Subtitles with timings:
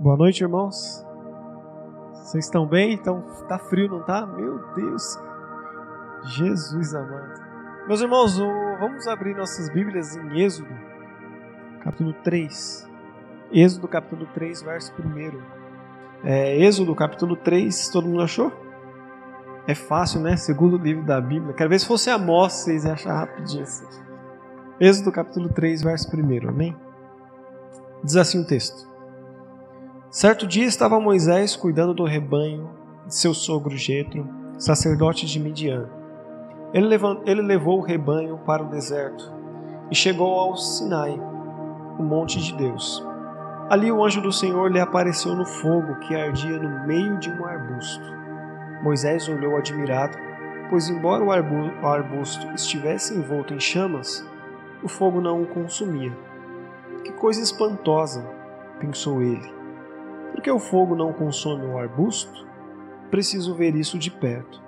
[0.00, 1.04] Boa noite, irmãos.
[2.12, 2.92] Vocês estão bem?
[2.92, 4.24] Então, tá frio, não tá?
[4.24, 5.18] Meu Deus.
[6.36, 7.40] Jesus amado.
[7.88, 8.38] Meus irmãos,
[8.78, 10.72] vamos abrir nossas Bíblias em Êxodo,
[11.82, 12.88] capítulo 3.
[13.50, 15.42] Êxodo, capítulo 3, verso 1.
[16.22, 18.52] É, Êxodo, capítulo 3, todo mundo achou?
[19.66, 20.36] É fácil, né?
[20.36, 21.54] Segundo livro da Bíblia.
[21.54, 23.84] Quero ver se fosse a Mostra, vocês iam achar rapidinho assim.
[24.78, 26.48] Êxodo, capítulo 3, verso 1.
[26.48, 26.76] Amém?
[28.04, 28.86] Diz assim o texto.
[30.10, 32.70] Certo dia estava Moisés cuidando do rebanho
[33.06, 34.26] de seu sogro Jetro,
[34.58, 35.86] sacerdote de Midian.
[36.72, 39.30] Ele, levou, ele levou o rebanho para o deserto
[39.90, 41.10] e chegou ao Sinai,
[41.98, 43.06] o monte de Deus.
[43.68, 47.44] Ali o anjo do Senhor lhe apareceu no fogo que ardia no meio de um
[47.44, 48.04] arbusto.
[48.82, 50.16] Moisés olhou admirado,
[50.70, 54.26] pois embora o arbusto estivesse envolto em chamas,
[54.82, 56.16] o fogo não o consumia.
[57.04, 58.26] Que coisa espantosa,
[58.80, 59.57] pensou ele.
[60.32, 62.46] Por que o fogo não consome o arbusto?
[63.10, 64.62] Preciso ver isso de perto.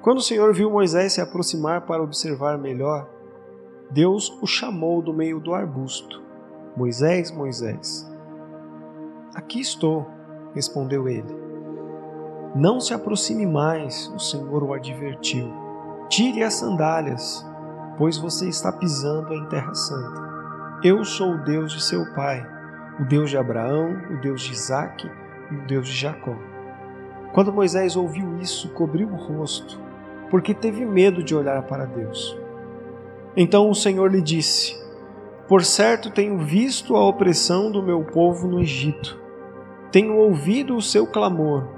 [0.00, 3.08] Quando o Senhor viu Moisés se aproximar para observar melhor,
[3.90, 6.22] Deus o chamou do meio do arbusto.
[6.76, 8.08] Moisés, Moisés.
[9.34, 10.06] Aqui estou,
[10.54, 11.36] respondeu ele.
[12.54, 15.52] Não se aproxime mais, o Senhor o advertiu.
[16.08, 17.44] Tire as sandálias,
[17.98, 20.80] pois você está pisando em terra santa.
[20.82, 22.55] Eu sou o Deus de seu pai
[22.98, 25.10] o Deus de Abraão, o Deus de Isaac
[25.50, 26.34] e o Deus de Jacó.
[27.32, 29.78] Quando Moisés ouviu isso, cobriu o rosto,
[30.30, 32.36] porque teve medo de olhar para Deus.
[33.36, 34.74] Então o Senhor lhe disse:
[35.46, 39.20] Por certo tenho visto a opressão do meu povo no Egito.
[39.92, 41.68] Tenho ouvido o seu clamor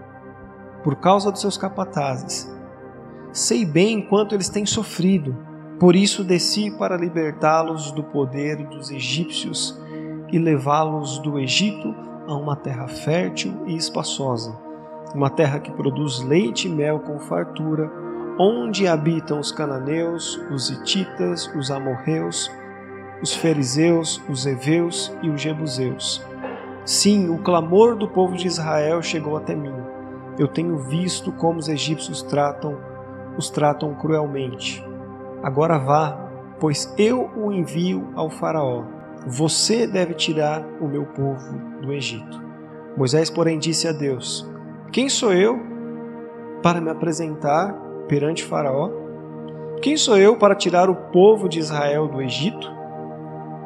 [0.85, 2.51] por causa dos seus capatazes.
[3.33, 5.37] Sei bem quanto eles têm sofrido.
[5.79, 9.81] Por isso desci para libertá-los do poder dos egípcios
[10.31, 11.95] e levá-los do Egito
[12.27, 14.57] a uma terra fértil e espaçosa,
[15.15, 17.91] uma terra que produz leite e mel com fartura,
[18.39, 22.51] onde habitam os cananeus, os hititas, os amorreus,
[23.23, 26.25] os fariseus, os heveus e os jebuseus.
[26.85, 29.75] Sim, o clamor do povo de Israel chegou até mim.
[30.39, 32.79] Eu tenho visto como os egípcios tratam,
[33.37, 34.85] os tratam cruelmente.
[35.43, 36.13] Agora vá,
[36.61, 38.98] pois eu o envio ao faraó
[39.29, 42.43] você deve tirar o meu povo do Egito.
[42.97, 44.49] Moisés, porém, disse a Deus:
[44.91, 45.61] Quem sou eu
[46.63, 47.75] para me apresentar
[48.09, 48.91] perante Faraó?
[49.83, 52.69] Quem sou eu para tirar o povo de Israel do Egito?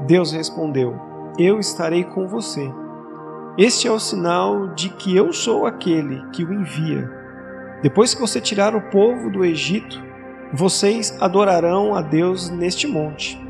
[0.07, 0.99] Deus respondeu:
[1.39, 2.69] Eu estarei com você.
[3.57, 7.09] Este é o sinal de que eu sou aquele que o envia.
[7.83, 10.03] Depois que você tirar o povo do Egito,
[10.53, 13.41] vocês adorarão a Deus neste monte.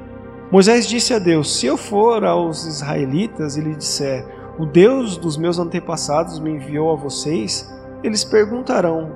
[0.53, 4.23] Moisés disse a Deus: Se eu for aos israelitas e lhe disser,
[4.59, 7.75] o Deus dos meus antepassados me enviou a vocês,
[8.05, 9.13] eles perguntarão: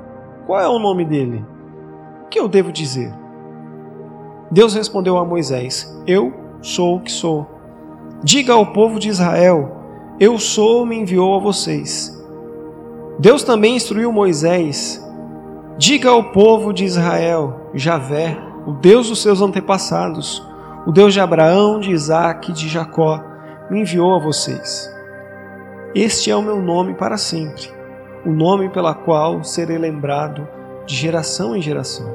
[0.46, 1.44] Qual é o nome dele?
[2.24, 3.12] O que eu devo dizer?
[4.50, 6.32] Deus respondeu a Moisés: Eu
[6.62, 7.46] sou o que sou.
[8.24, 9.76] Diga ao povo de Israel:
[10.18, 12.18] Eu sou, me enviou a vocês.
[13.18, 15.06] Deus também instruiu Moisés:
[15.76, 20.42] Diga ao povo de Israel: Javé, o Deus dos seus antepassados,
[20.86, 23.20] o Deus de Abraão, de Isaac e de Jacó,
[23.68, 24.88] me enviou a vocês.
[25.92, 27.68] Este é o meu nome para sempre,
[28.24, 30.46] o nome pela qual serei lembrado
[30.86, 32.08] de geração em geração.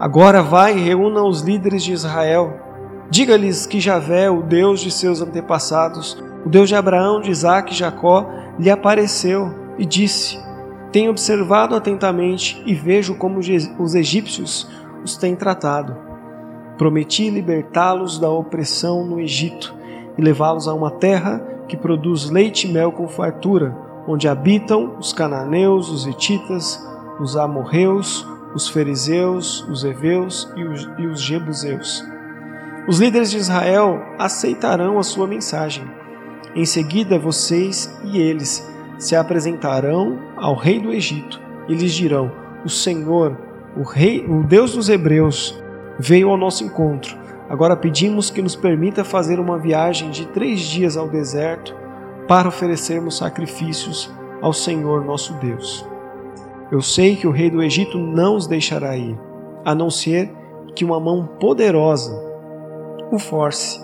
[0.00, 2.58] Agora vai e reúna os líderes de Israel.
[3.08, 7.76] Diga-lhes que Javé, o Deus de seus antepassados, o Deus de Abraão, de Isaac e
[7.76, 8.28] Jacó,
[8.58, 10.40] lhe apareceu e disse:
[10.90, 14.68] Tenho observado atentamente e vejo como os egípcios
[15.04, 16.09] os têm tratado
[16.80, 19.74] Prometi libertá-los da opressão no Egito
[20.16, 23.76] e levá-los a uma terra que produz leite e mel com fartura,
[24.08, 26.82] onde habitam os cananeus, os hititas,
[27.20, 32.02] os amorreus, os fariseus, os heveus e os, e os jebuseus.
[32.88, 35.84] Os líderes de Israel aceitarão a sua mensagem.
[36.56, 38.66] Em seguida, vocês e eles
[38.98, 42.32] se apresentarão ao rei do Egito e lhes dirão:
[42.64, 43.36] O Senhor,
[43.76, 45.62] o rei, o Deus dos hebreus,
[46.00, 47.16] veio ao nosso encontro.
[47.48, 51.76] Agora pedimos que nos permita fazer uma viagem de três dias ao deserto
[52.26, 54.10] para oferecermos sacrifícios
[54.40, 55.86] ao Senhor nosso Deus.
[56.72, 59.18] Eu sei que o rei do Egito não os deixará ir,
[59.64, 60.32] a não ser
[60.74, 62.18] que uma mão poderosa
[63.12, 63.78] o force.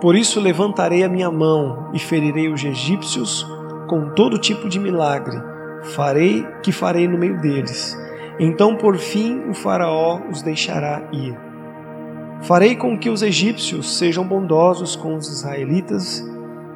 [0.00, 3.46] Por isso levantarei a minha mão e ferirei os egípcios
[3.88, 5.36] com todo tipo de milagre.
[5.82, 8.05] Farei que farei no meio deles
[8.38, 11.36] então, por fim, o Faraó os deixará ir.
[12.42, 16.22] Farei com que os egípcios sejam bondosos com os israelitas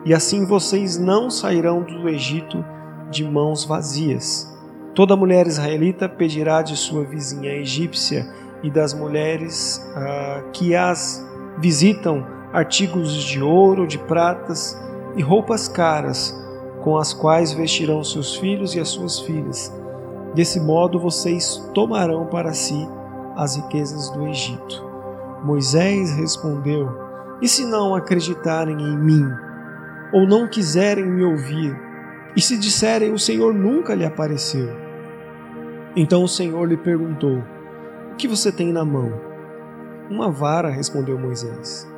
[0.05, 2.65] e assim vocês não sairão do Egito
[3.11, 4.51] de mãos vazias.
[4.95, 8.27] Toda mulher israelita pedirá de sua vizinha egípcia
[8.63, 11.25] e das mulheres ah, que as
[11.59, 14.81] visitam artigos de ouro, de pratas
[15.17, 16.35] e roupas caras,
[16.83, 19.73] com as quais vestirão seus filhos e as suas filhas.
[20.35, 22.89] Desse modo vocês tomarão para si
[23.37, 24.85] as riquezas do Egito.
[25.45, 26.89] Moisés respondeu:
[27.43, 29.27] E se não acreditarem em mim,
[30.13, 31.77] ou não quiserem me ouvir,
[32.37, 34.69] e se disserem o Senhor nunca lhe apareceu?
[35.97, 37.43] Então o Senhor lhe perguntou:
[38.13, 39.13] O que você tem na mão?
[40.09, 41.89] Uma vara, respondeu Moisés.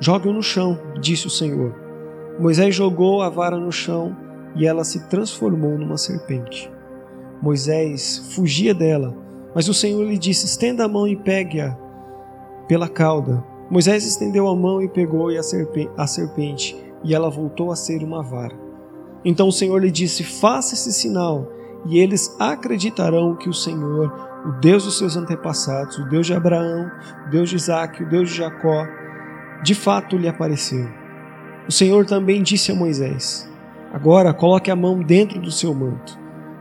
[0.00, 1.74] Jogue-o no chão, disse o Senhor.
[2.38, 4.16] Moisés jogou a vara no chão
[4.56, 6.72] e ela se transformou numa serpente.
[7.42, 9.16] Moisés fugia dela,
[9.54, 11.76] mas o Senhor lhe disse: Estenda a mão e pegue-a
[12.68, 13.42] pela cauda.
[13.70, 18.58] Moisés estendeu a mão e pegou a serpente, e ela voltou a ser uma vara.
[19.24, 21.48] Então o Senhor lhe disse: Faça esse sinal,
[21.86, 24.12] e eles acreditarão que o Senhor,
[24.46, 26.90] o Deus dos seus antepassados, o Deus de Abraão,
[27.26, 28.86] o Deus de Isaac, o Deus de Jacó,
[29.62, 30.86] de fato lhe apareceu.
[31.66, 33.50] O Senhor também disse a Moisés:
[33.92, 36.19] Agora coloque a mão dentro do seu manto.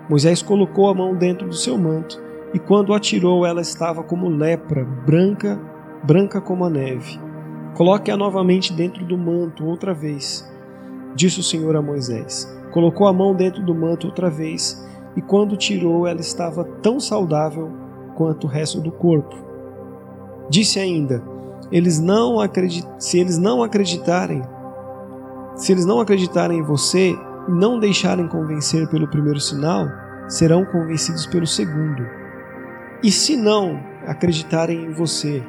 [0.09, 2.19] Moisés colocou a mão dentro do seu manto,
[2.51, 5.59] e quando a tirou, ela estava como lepra, branca,
[6.03, 7.19] branca como a neve.
[7.75, 10.49] Coloque-a novamente dentro do manto outra vez,
[11.15, 12.51] disse o Senhor a Moisés.
[12.71, 14.83] Colocou a mão dentro do manto outra vez,
[15.15, 17.71] e quando tirou, ela estava tão saudável
[18.15, 19.35] quanto o resto do corpo.
[20.49, 21.21] Disse ainda:
[21.71, 22.87] eles não acredit...
[22.97, 24.41] se eles não acreditarem,
[25.55, 27.15] se eles não acreditarem em você
[27.49, 29.87] não deixarem convencer pelo primeiro sinal,
[30.27, 32.05] serão convencidos pelo segundo.
[33.03, 35.43] E se não acreditarem em você,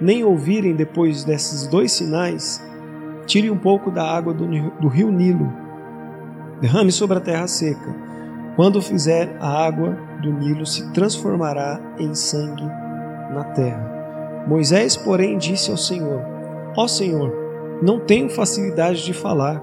[0.00, 2.62] nem ouvirem depois desses dois sinais,
[3.26, 5.52] tire um pouco da água do, rio Nilo,
[6.60, 7.94] derrame sobre a terra seca.
[8.56, 12.64] Quando fizer, a água do Nilo se transformará em sangue
[13.32, 14.44] na terra.
[14.48, 16.20] Moisés, porém, disse ao Senhor:
[16.76, 17.32] Ó Senhor,
[17.82, 19.62] não tenho facilidade de falar,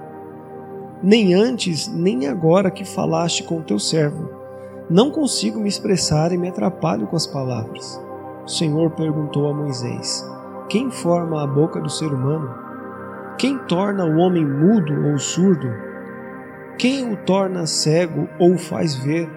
[1.03, 4.29] nem antes, nem agora que falaste com teu servo.
[4.89, 8.01] Não consigo me expressar e me atrapalho com as palavras.
[8.45, 10.23] O Senhor perguntou a Moisés:
[10.69, 12.53] Quem forma a boca do ser humano?
[13.37, 15.67] Quem torna o homem mudo ou surdo?
[16.77, 19.29] Quem o torna cego ou o faz ver?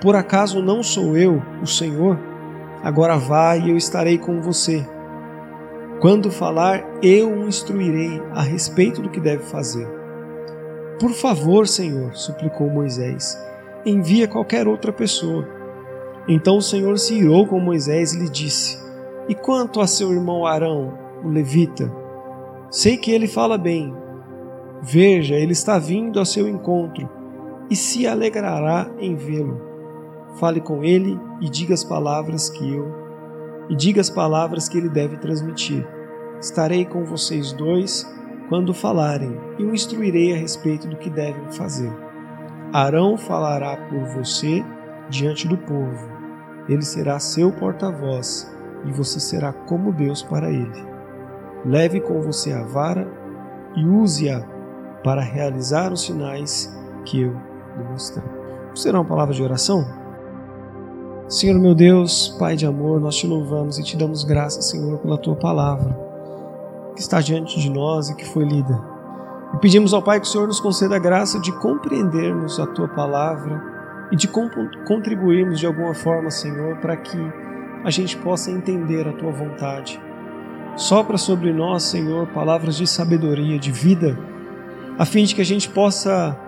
[0.00, 2.18] Por acaso não sou eu, o Senhor?
[2.82, 4.84] Agora vá e eu estarei com você.
[6.00, 10.01] Quando falar, eu o instruirei a respeito do que deve fazer.
[11.02, 13.36] Por favor, Senhor, suplicou Moisés,
[13.84, 15.44] envia qualquer outra pessoa.
[16.28, 18.78] Então o Senhor se irou com Moisés e lhe disse:
[19.28, 21.92] E quanto a seu irmão Arão, o levita?
[22.70, 23.92] Sei que ele fala bem.
[24.80, 27.10] Veja, ele está vindo ao seu encontro
[27.68, 29.60] e se alegrará em vê-lo.
[30.38, 33.02] Fale com ele e diga as palavras que eu
[33.68, 35.84] e diga as palavras que ele deve transmitir.
[36.40, 38.06] Estarei com vocês dois
[38.48, 41.92] quando falarem e o instruirei a respeito do que devem fazer.
[42.72, 44.64] Arão falará por você
[45.08, 46.10] diante do povo.
[46.68, 48.50] Ele será seu porta-voz
[48.84, 50.92] e você será como Deus para ele.
[51.64, 53.06] Leve com você a vara
[53.76, 54.40] e use-a
[55.04, 58.24] para realizar os sinais que eu lhe mostrei.
[58.74, 59.84] Será uma palavra de oração?
[61.28, 65.18] Senhor meu Deus, Pai de amor, nós te louvamos e te damos graças, Senhor, pela
[65.18, 66.11] tua palavra
[66.94, 68.82] que está diante de nós e que foi lida.
[69.54, 72.88] E pedimos ao Pai que o Senhor nos conceda a graça de compreendermos a tua
[72.88, 73.62] palavra
[74.10, 77.18] e de contribuirmos de alguma forma, Senhor, para que
[77.84, 80.00] a gente possa entender a tua vontade.
[80.76, 84.18] Sopra sobre nós, Senhor, palavras de sabedoria, de vida,
[84.98, 86.38] a fim de que a gente possa,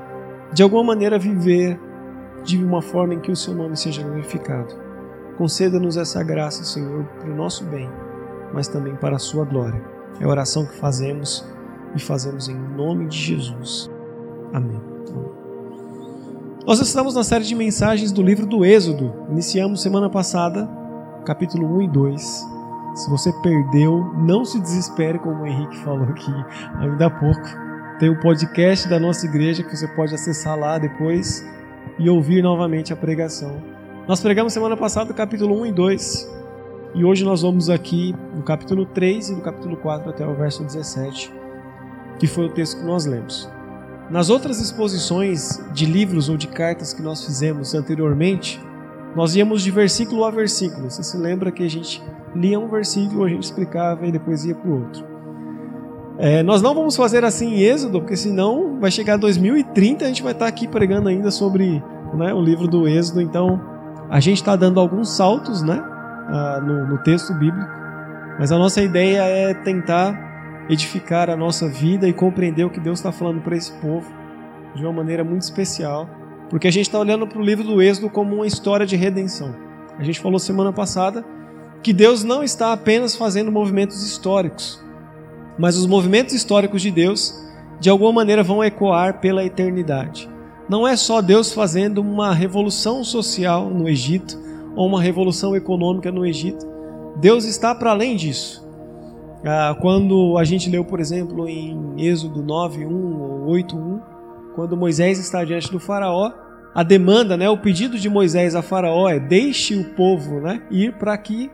[0.53, 1.79] de alguma maneira, viver
[2.43, 4.75] de uma forma em que o seu nome seja glorificado.
[5.37, 7.91] Conceda-nos essa graça, Senhor, para o nosso bem,
[8.53, 9.94] mas também para a sua glória.
[10.21, 11.45] É a oração que fazemos
[11.95, 13.91] e fazemos em nome de Jesus.
[14.53, 14.95] Amém.
[16.67, 19.13] Nós estamos na série de mensagens do livro do Êxodo.
[19.29, 20.67] Iniciamos semana passada,
[21.27, 22.23] capítulo 1 e 2.
[22.95, 26.33] Se você perdeu, não se desespere, como o Henrique falou aqui
[26.79, 27.43] ainda há pouco.
[27.99, 31.45] Tem o podcast da nossa igreja que você pode acessar lá depois
[31.99, 33.63] e ouvir novamente a pregação.
[34.09, 36.34] Nós pregamos semana passada capítulo 1 e 2,
[36.95, 40.63] e hoje nós vamos aqui no capítulo 3 e no capítulo 4 até o verso
[40.63, 41.33] 17,
[42.21, 43.51] que foi o texto que nós lemos.
[44.09, 48.61] Nas outras exposições de livros ou de cartas que nós fizemos anteriormente,
[49.17, 50.89] nós íamos de versículo a versículo.
[50.89, 52.01] Você se lembra que a gente
[52.35, 55.05] lia um versículo, a gente explicava e depois ia para o outro.
[56.17, 60.23] É, nós não vamos fazer assim em Êxodo, porque senão vai chegar 2030 a gente
[60.23, 61.83] vai estar aqui pregando ainda sobre
[62.15, 63.21] né, o livro do Êxodo.
[63.21, 63.61] Então
[64.09, 65.83] a gente está dando alguns saltos né,
[66.63, 67.71] no, no texto bíblico,
[68.39, 72.99] mas a nossa ideia é tentar edificar a nossa vida e compreender o que Deus
[72.99, 74.11] está falando para esse povo
[74.75, 76.09] de uma maneira muito especial,
[76.51, 79.55] porque a gente está olhando para o livro do Êxodo como uma história de redenção.
[79.99, 81.25] A gente falou semana passada
[81.83, 84.83] que Deus não está apenas fazendo movimentos históricos,
[85.59, 87.35] mas os movimentos históricos de Deus,
[87.79, 90.29] de alguma maneira, vão ecoar pela eternidade.
[90.69, 94.43] Não é só Deus fazendo uma revolução social no Egito
[94.75, 96.67] ou uma revolução econômica no Egito.
[97.17, 98.65] Deus está para além disso.
[99.45, 104.01] Ah, quando a gente leu, por exemplo, em Êxodo 9:1 ou 8:1,
[104.55, 106.33] quando Moisés está diante do faraó,
[106.75, 110.95] a demanda, né, o pedido de Moisés a faraó é: "Deixe o povo, né, ir
[110.95, 111.51] para que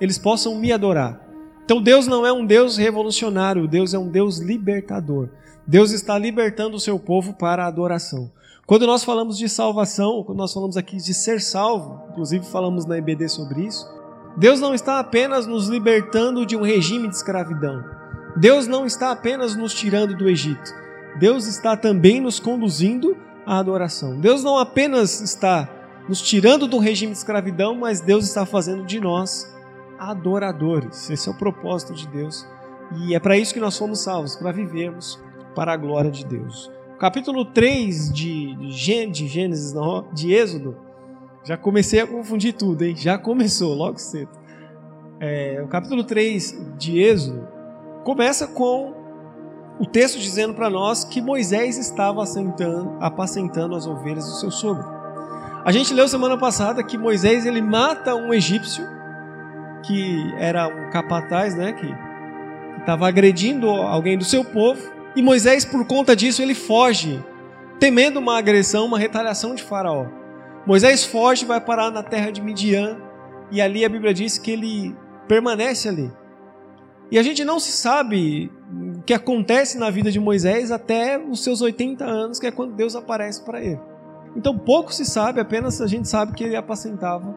[0.00, 1.20] eles possam me adorar".
[1.64, 5.28] Então Deus não é um Deus revolucionário, Deus é um Deus libertador.
[5.66, 8.30] Deus está libertando o seu povo para a adoração.
[8.66, 12.96] Quando nós falamos de salvação, quando nós falamos aqui de ser salvo, inclusive falamos na
[12.96, 13.86] EBD sobre isso,
[14.38, 17.84] Deus não está apenas nos libertando de um regime de escravidão.
[18.36, 20.72] Deus não está apenas nos tirando do Egito.
[21.18, 23.14] Deus está também nos conduzindo
[23.46, 24.18] à adoração.
[24.18, 25.68] Deus não apenas está
[26.08, 29.46] nos tirando do regime de escravidão, mas Deus está fazendo de nós
[29.98, 31.10] adoradores.
[31.10, 32.48] Esse é o propósito de Deus.
[32.96, 35.22] E é para isso que nós fomos salvos, para vivermos
[35.54, 36.72] para a glória de Deus.
[36.98, 40.76] Capítulo 3 de, de Gênesis, não, de Êxodo,
[41.44, 42.96] já comecei a confundir tudo, hein?
[42.96, 44.30] Já começou, logo cedo.
[45.20, 47.46] É, o capítulo 3 de Êxodo
[48.04, 48.94] começa com
[49.78, 52.22] o texto dizendo para nós que Moisés estava
[53.00, 54.84] apacentando as ovelhas do seu sogro.
[55.64, 58.84] A gente leu semana passada que Moisés ele mata um egípcio
[59.82, 61.86] que era um capataz, né, que
[62.80, 67.24] estava agredindo alguém do seu povo, e Moisés, por conta disso, ele foge,
[67.78, 70.06] temendo uma agressão, uma retaliação de Faraó.
[70.66, 72.98] Moisés foge, vai parar na terra de Midian,
[73.50, 74.96] e ali a Bíblia diz que ele
[75.28, 76.10] permanece ali.
[77.10, 81.44] E a gente não se sabe o que acontece na vida de Moisés até os
[81.44, 83.80] seus 80 anos, que é quando Deus aparece para ele.
[84.36, 87.36] Então pouco se sabe, apenas a gente sabe que ele apacentava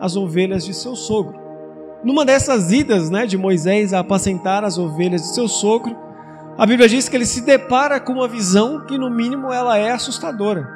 [0.00, 1.38] as ovelhas de seu sogro.
[2.02, 5.96] Numa dessas idas né, de Moisés a apacentar as ovelhas de seu sogro,
[6.58, 9.92] a Bíblia diz que ele se depara com uma visão que, no mínimo, ela é
[9.92, 10.68] assustadora.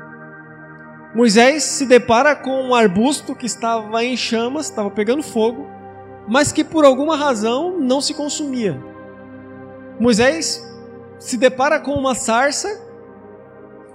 [1.12, 5.66] Moisés se depara com um arbusto que estava em chamas, estava pegando fogo,
[6.28, 8.80] mas que por alguma razão não se consumia.
[9.98, 10.64] Moisés
[11.18, 12.68] se depara com uma sarça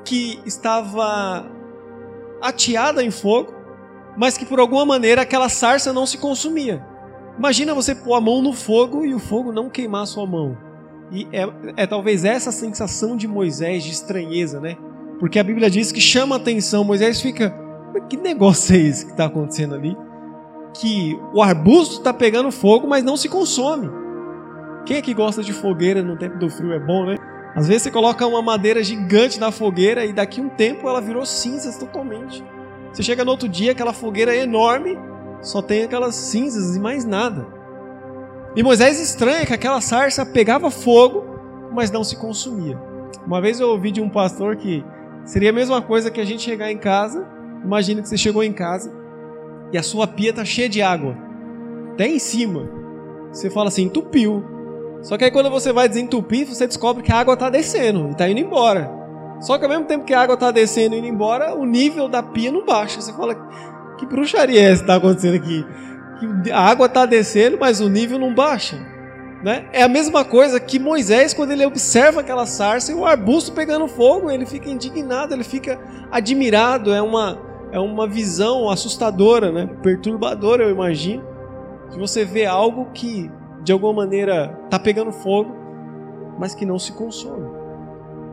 [0.03, 1.45] que estava
[2.41, 3.53] ateada em fogo,
[4.17, 6.85] mas que por alguma maneira aquela sarça não se consumia.
[7.37, 10.66] Imagina você pôr a mão no fogo e o fogo não queimar a sua mão.
[11.11, 11.47] E é,
[11.77, 14.77] é talvez essa sensação de Moisés de estranheza, né?
[15.19, 16.83] Porque a Bíblia diz que chama a atenção.
[16.83, 17.55] Moisés fica,
[18.09, 19.97] que negócio é esse que está acontecendo ali?
[20.73, 23.89] Que o arbusto está pegando fogo, mas não se consome.
[24.85, 26.73] Quem é que gosta de fogueira no tempo do frio?
[26.73, 27.17] É bom, né?
[27.55, 31.25] Às vezes você coloca uma madeira gigante na fogueira e daqui um tempo ela virou
[31.25, 32.43] cinzas totalmente.
[32.93, 34.97] Você chega no outro dia, aquela fogueira é enorme,
[35.41, 37.56] só tem aquelas cinzas e mais nada.
[38.55, 41.25] E Moisés estranha que aquela sarça pegava fogo,
[41.71, 42.79] mas não se consumia.
[43.25, 44.83] Uma vez eu ouvi de um pastor que
[45.25, 47.27] seria a mesma coisa que a gente chegar em casa.
[47.63, 48.91] Imagina que você chegou em casa
[49.71, 51.17] e a sua pia está cheia de água,
[51.91, 52.69] até em cima.
[53.31, 54.43] Você fala assim, entupiu.
[55.01, 58.11] Só que aí quando você vai desentupir, você descobre que a água está descendo e
[58.11, 58.89] está indo embora.
[59.39, 62.07] Só que ao mesmo tempo que a água está descendo e indo embora, o nível
[62.07, 62.99] da pia não baixa.
[62.99, 63.35] Você fala,
[63.97, 65.65] que bruxaria é essa que está acontecendo aqui?
[66.19, 68.77] Que a água está descendo, mas o nível não baixa.
[69.43, 69.67] Né?
[69.71, 73.87] É a mesma coisa que Moisés, quando ele observa aquela sarça e o arbusto pegando
[73.87, 75.79] fogo, ele fica indignado, ele fica
[76.11, 76.91] admirado.
[76.91, 77.39] É uma,
[77.71, 79.69] é uma visão assustadora, né?
[79.83, 81.23] perturbadora, eu imagino.
[81.91, 83.31] De você ver algo que
[83.63, 85.55] de alguma maneira está pegando fogo,
[86.39, 87.47] mas que não se consome.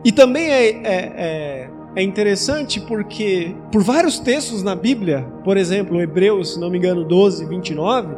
[0.03, 6.01] E também é, é, é é interessante porque, por vários textos na Bíblia, por exemplo,
[6.01, 8.15] Hebreus, se não me engano, 12, 29,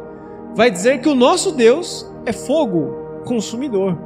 [0.56, 3.96] vai dizer que o nosso Deus é fogo consumidor.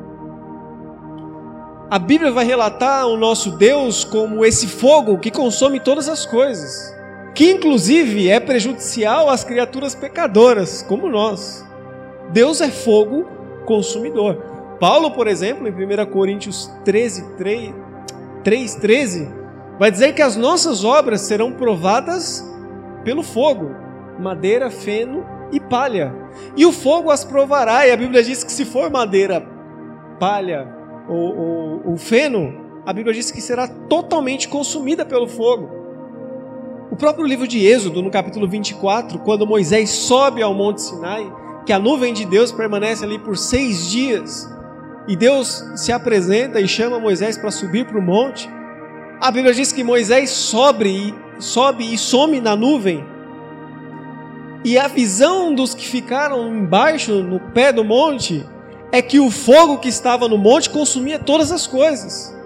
[1.90, 6.94] A Bíblia vai relatar o nosso Deus como esse fogo que consome todas as coisas,
[7.34, 11.66] que inclusive é prejudicial às criaturas pecadoras, como nós.
[12.30, 13.26] Deus é fogo
[13.64, 14.36] consumidor.
[14.78, 17.74] Paulo, por exemplo, em 1 Coríntios 13, 3,
[18.42, 19.41] 3 13,
[19.78, 22.44] vai dizer que as nossas obras serão provadas
[23.04, 23.74] pelo fogo,
[24.18, 26.14] madeira, feno e palha.
[26.56, 29.44] E o fogo as provará, e a Bíblia diz que se for madeira,
[30.18, 35.70] palha o, o, o feno, a Bíblia diz que será totalmente consumida pelo fogo.
[36.90, 41.32] O próprio livro de Êxodo, no capítulo 24, quando Moisés sobe ao Monte Sinai,
[41.64, 44.48] que a nuvem de Deus permanece ali por seis dias,
[45.08, 48.48] e Deus se apresenta e chama Moisés para subir para o monte,
[49.22, 53.04] a Bíblia diz que Moisés sobe, sobe e some na nuvem,
[54.64, 58.44] e a visão dos que ficaram embaixo, no pé do monte,
[58.90, 62.36] é que o fogo que estava no monte consumia todas as coisas.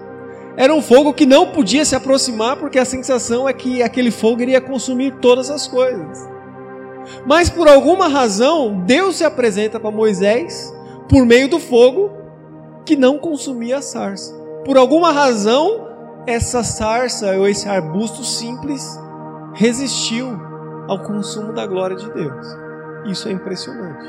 [0.55, 4.43] Era um fogo que não podia se aproximar, porque a sensação é que aquele fogo
[4.43, 6.29] iria consumir todas as coisas.
[7.25, 10.71] Mas por alguma razão, Deus se apresenta para Moisés
[11.09, 12.11] por meio do fogo
[12.85, 14.31] que não consumia a sarça.
[14.63, 15.86] Por alguma razão,
[16.27, 18.99] essa sarça ou esse arbusto simples
[19.53, 20.27] resistiu
[20.89, 22.45] ao consumo da glória de Deus.
[23.05, 24.05] Isso é impressionante.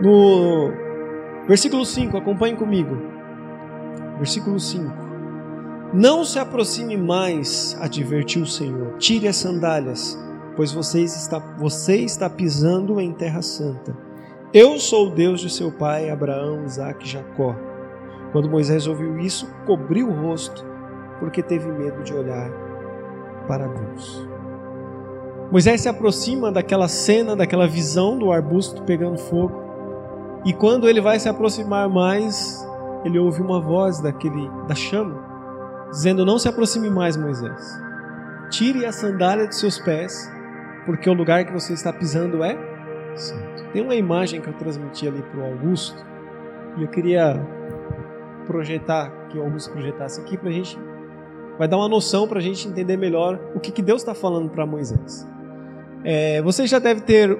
[0.00, 0.72] No
[1.48, 2.96] versículo 5, acompanhe comigo.
[4.18, 5.10] Versículo 5.
[5.92, 8.96] Não se aproxime mais, advertiu o Senhor.
[8.98, 10.16] Tire as sandálias,
[10.54, 13.96] pois você está, você está pisando em terra santa.
[14.54, 17.56] Eu sou o Deus de seu pai Abraão, Isaque e Jacó.
[18.30, 20.69] Quando Moisés ouviu isso, cobriu o rosto,
[21.20, 22.50] porque teve medo de olhar
[23.46, 24.28] para Deus.
[25.52, 29.60] Moisés se aproxima daquela cena, daquela visão do arbusto pegando fogo.
[30.44, 32.66] E quando ele vai se aproximar mais,
[33.04, 35.22] ele ouve uma voz daquele da chama,
[35.90, 37.78] dizendo: "Não se aproxime mais, Moisés.
[38.48, 40.32] Tire a sandália de seus pés,
[40.86, 42.56] porque o lugar que você está pisando é
[43.14, 46.02] santo." Tem uma imagem que eu transmiti ali para o Augusto,
[46.76, 47.44] e eu queria
[48.46, 50.78] projetar, que o Augusto projetasse aqui para a gente
[51.60, 54.48] vai dar uma noção para a gente entender melhor o que, que Deus está falando
[54.48, 55.28] para Moisés.
[56.02, 57.38] É, você já deve ter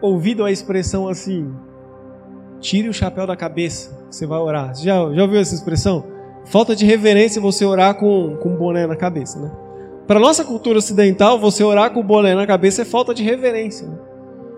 [0.00, 1.52] ouvido a expressão assim:
[2.60, 4.76] tire o chapéu da cabeça, você vai orar.
[4.76, 6.04] Já, já ouviu essa expressão?
[6.44, 9.50] Falta de reverência você orar com, com um boné na cabeça, né?
[10.06, 13.88] Para nossa cultura ocidental, você orar com o boné na cabeça é falta de reverência.
[13.88, 13.98] Né?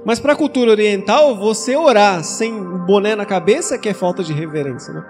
[0.04, 2.52] Mas para a cultura oriental, você orar sem
[2.84, 4.92] boné na cabeça é que é falta de reverência.
[4.92, 5.02] Né?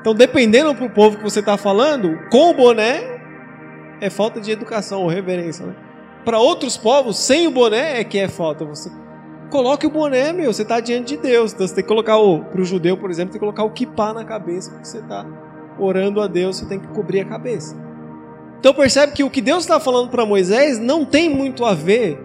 [0.00, 3.15] Então, dependendo para o povo que você está falando, com o boné
[4.00, 5.66] é falta de educação ou reverência.
[5.66, 5.74] Né?
[6.26, 8.64] para outros povos, sem o boné é que é falta.
[8.64, 8.90] Você
[9.48, 11.52] coloque o boné, meu, você está diante de Deus.
[11.52, 13.70] Então você tem que colocar o, para o judeu, por exemplo, tem que colocar o
[13.70, 15.24] kippah na cabeça, porque você está
[15.78, 17.76] orando a Deus, você tem que cobrir a cabeça.
[18.58, 22.18] Então percebe que o que Deus está falando para Moisés não tem muito a ver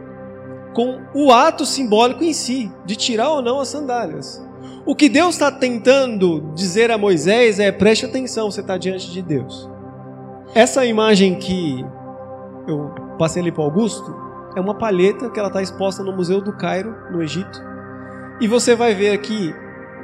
[0.73, 4.43] com o ato simbólico em si, de tirar ou não as sandálias.
[4.83, 9.21] O que Deus está tentando dizer a Moisés é: preste atenção, você está diante de
[9.21, 9.69] Deus.
[10.53, 11.85] Essa imagem que
[12.67, 14.13] eu passei ali para Augusto,
[14.53, 17.61] é uma palheta que ela está exposta no Museu do Cairo, no Egito.
[18.41, 19.55] E você vai ver aqui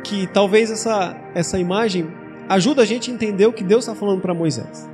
[0.06, 2.08] que talvez essa, essa imagem
[2.48, 4.90] ajuda a gente a entender o que Deus está falando para Moisés.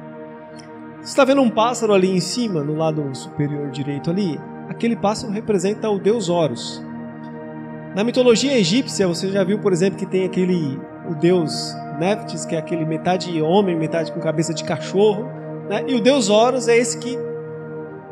[1.01, 4.39] Você está vendo um pássaro ali em cima, no lado superior direito ali?
[4.69, 6.83] Aquele pássaro representa o deus Horus.
[7.95, 12.55] Na mitologia egípcia, você já viu, por exemplo, que tem aquele o deus Nephthys, que
[12.55, 15.83] é aquele metade homem, metade com cabeça de cachorro, né?
[15.87, 17.17] E o deus Horus é esse que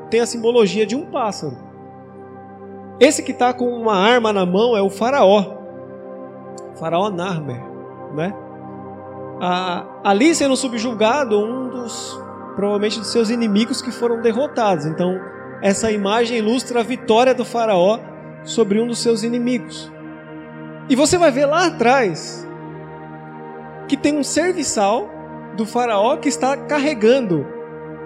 [0.10, 1.58] tem a simbologia de um pássaro.
[3.00, 5.58] Esse que está com uma arma na mão é o faraó.
[6.76, 7.62] faraó Narmer,
[8.14, 8.34] né?
[10.04, 12.20] ali sendo subjugado um dos
[12.56, 14.86] provavelmente dos seus inimigos que foram derrotados.
[14.86, 15.20] Então,
[15.62, 18.00] essa imagem ilustra a vitória do faraó
[18.44, 19.92] sobre um dos seus inimigos.
[20.90, 22.48] E você vai ver lá atrás
[23.88, 25.10] que tem um serviçal
[25.56, 27.46] do faraó que está carregando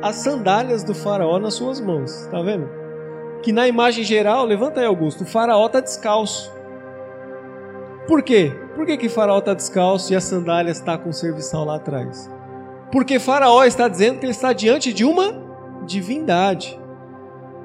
[0.02, 2.12] as sandálias do faraó nas suas mãos.
[2.12, 2.70] Está vendo?
[3.42, 6.52] Que na imagem geral, levanta aí, Augusto, o faraó está descalço.
[8.08, 8.52] Por quê?
[8.76, 12.30] Por que, que faraó está descalço e as sandálias está com o serviçal lá atrás?
[12.92, 15.34] Porque faraó está dizendo que ele está diante de uma
[15.86, 16.80] divindade,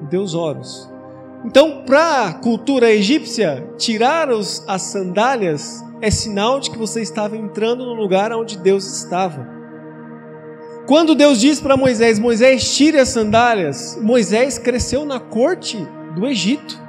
[0.09, 0.89] Deus Horus.
[1.45, 7.35] Então, para a cultura egípcia, tirar os, as sandálias é sinal de que você estava
[7.35, 9.60] entrando no lugar onde Deus estava.
[10.85, 15.77] Quando Deus diz para Moisés: Moisés, tire as sandálias, Moisés cresceu na corte
[16.15, 16.79] do Egito.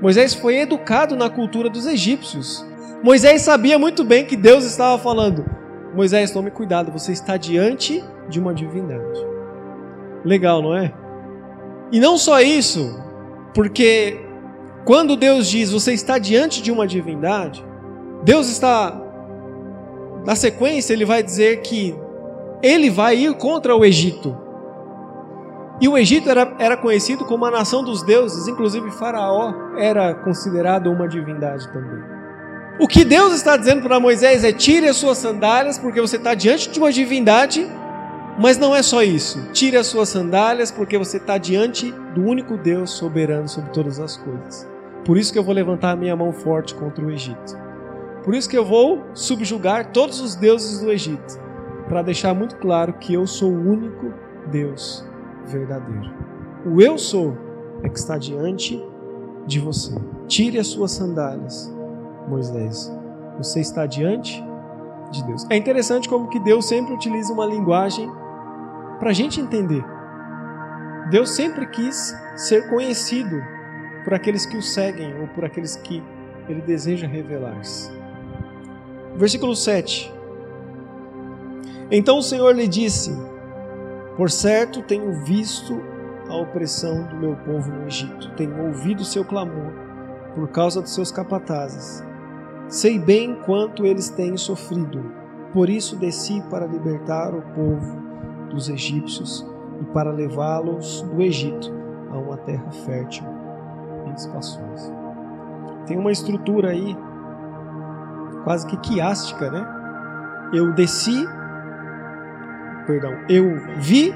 [0.00, 2.64] Moisés foi educado na cultura dos egípcios.
[3.02, 5.44] Moisés sabia muito bem que Deus estava falando:
[5.94, 9.20] Moisés, tome cuidado, você está diante de uma divindade.
[10.24, 10.92] Legal, não é?
[11.90, 13.02] E não só isso,
[13.54, 14.20] porque
[14.84, 17.64] quando Deus diz você está diante de uma divindade,
[18.22, 19.00] Deus está,
[20.24, 21.94] na sequência, ele vai dizer que
[22.62, 24.36] ele vai ir contra o Egito.
[25.80, 30.90] E o Egito era, era conhecido como a nação dos deuses, inclusive Faraó era considerado
[30.90, 32.02] uma divindade também.
[32.78, 36.34] O que Deus está dizendo para Moisés é: tire as suas sandálias, porque você está
[36.34, 37.66] diante de uma divindade,
[38.38, 39.50] mas não é só isso.
[39.52, 44.16] Tire as suas sandálias, porque você está diante do único Deus soberano sobre todas as
[44.16, 44.68] coisas.
[45.04, 47.58] Por isso que eu vou levantar a minha mão forte contra o Egito.
[48.22, 51.40] Por isso que eu vou subjugar todos os deuses do Egito,
[51.90, 54.14] para deixar muito claro que eu sou o único
[54.48, 55.04] Deus
[55.44, 56.14] verdadeiro.
[56.64, 57.36] O eu sou
[57.82, 58.80] é que está diante
[59.44, 59.92] de você.
[60.28, 61.68] Tire as suas sandálias,
[62.28, 62.96] Moisés.
[63.38, 64.40] Você está diante
[65.10, 65.44] de Deus.
[65.50, 68.08] É interessante como que Deus sempre utiliza uma linguagem
[69.00, 69.84] para a gente entender.
[71.10, 73.42] Deus sempre quis ser conhecido
[74.04, 76.00] por aqueles que o seguem ou por aqueles que
[76.48, 77.90] ele deseja revelar-se.
[79.16, 80.19] Versículo 7.
[81.90, 83.10] Então o Senhor lhe disse:
[84.16, 85.82] Por certo tenho visto
[86.28, 89.72] a opressão do meu povo no Egito, tenho ouvido seu clamor
[90.34, 92.04] por causa dos seus capatazes.
[92.68, 95.12] Sei bem quanto eles têm sofrido,
[95.52, 98.00] por isso desci para libertar o povo
[98.48, 99.44] dos egípcios
[99.80, 101.72] e para levá-los do Egito
[102.12, 103.26] a uma terra fértil
[104.06, 104.94] e espaçosa.
[105.86, 106.96] Tem uma estrutura aí
[108.44, 109.66] quase que quiástica, né?
[110.52, 111.26] Eu desci,
[112.90, 113.44] perdão, eu
[113.78, 114.12] vi,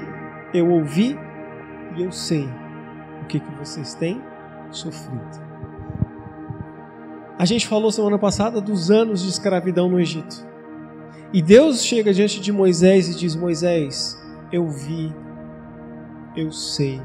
[0.53, 1.17] eu ouvi
[1.95, 2.49] e eu sei
[3.21, 4.21] o que, que vocês têm
[4.69, 5.45] sofrido.
[7.39, 10.45] A gente falou semana passada dos anos de escravidão no Egito.
[11.31, 15.13] E Deus chega diante de Moisés e diz: Moisés, eu vi,
[16.35, 17.01] eu sei,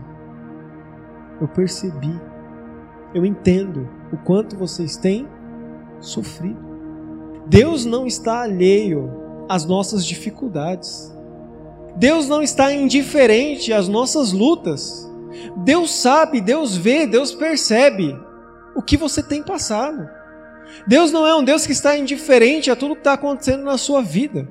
[1.41, 2.21] eu percebi,
[3.15, 5.29] eu entendo o quanto vocês têm
[6.01, 6.69] sofrido.
[7.47, 9.11] Deus não está alheio
[9.49, 11.13] às nossas dificuldades.
[11.97, 15.09] Deus não está indiferente às nossas lutas.
[15.59, 18.17] Deus sabe, Deus vê, Deus percebe
[18.75, 20.09] o que você tem passado.
[20.87, 24.03] Deus não é um Deus que está indiferente a tudo que está acontecendo na sua
[24.03, 24.49] vida.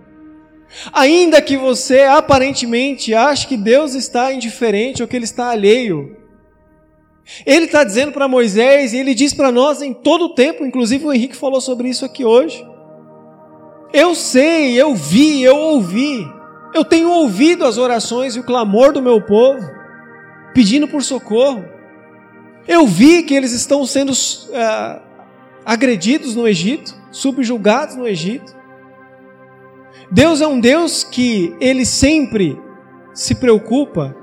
[0.94, 6.16] Ainda que você aparentemente ache que Deus está indiferente ou que Ele está alheio,
[7.46, 11.06] Ele está dizendo para Moisés e Ele diz para nós em todo o tempo, inclusive
[11.06, 12.64] o Henrique falou sobre isso aqui hoje.
[13.92, 16.28] Eu sei, eu vi, eu ouvi,
[16.74, 19.70] eu tenho ouvido as orações e o clamor do meu povo,
[20.54, 21.66] pedindo por socorro.
[22.68, 25.02] Eu vi que eles estão sendo uh,
[25.66, 28.56] agredidos no Egito, subjugados no Egito.
[30.12, 32.60] Deus é um Deus que ele sempre
[33.14, 34.16] se preocupa.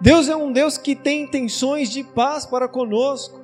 [0.00, 3.38] Deus é um Deus que tem intenções de paz para conosco.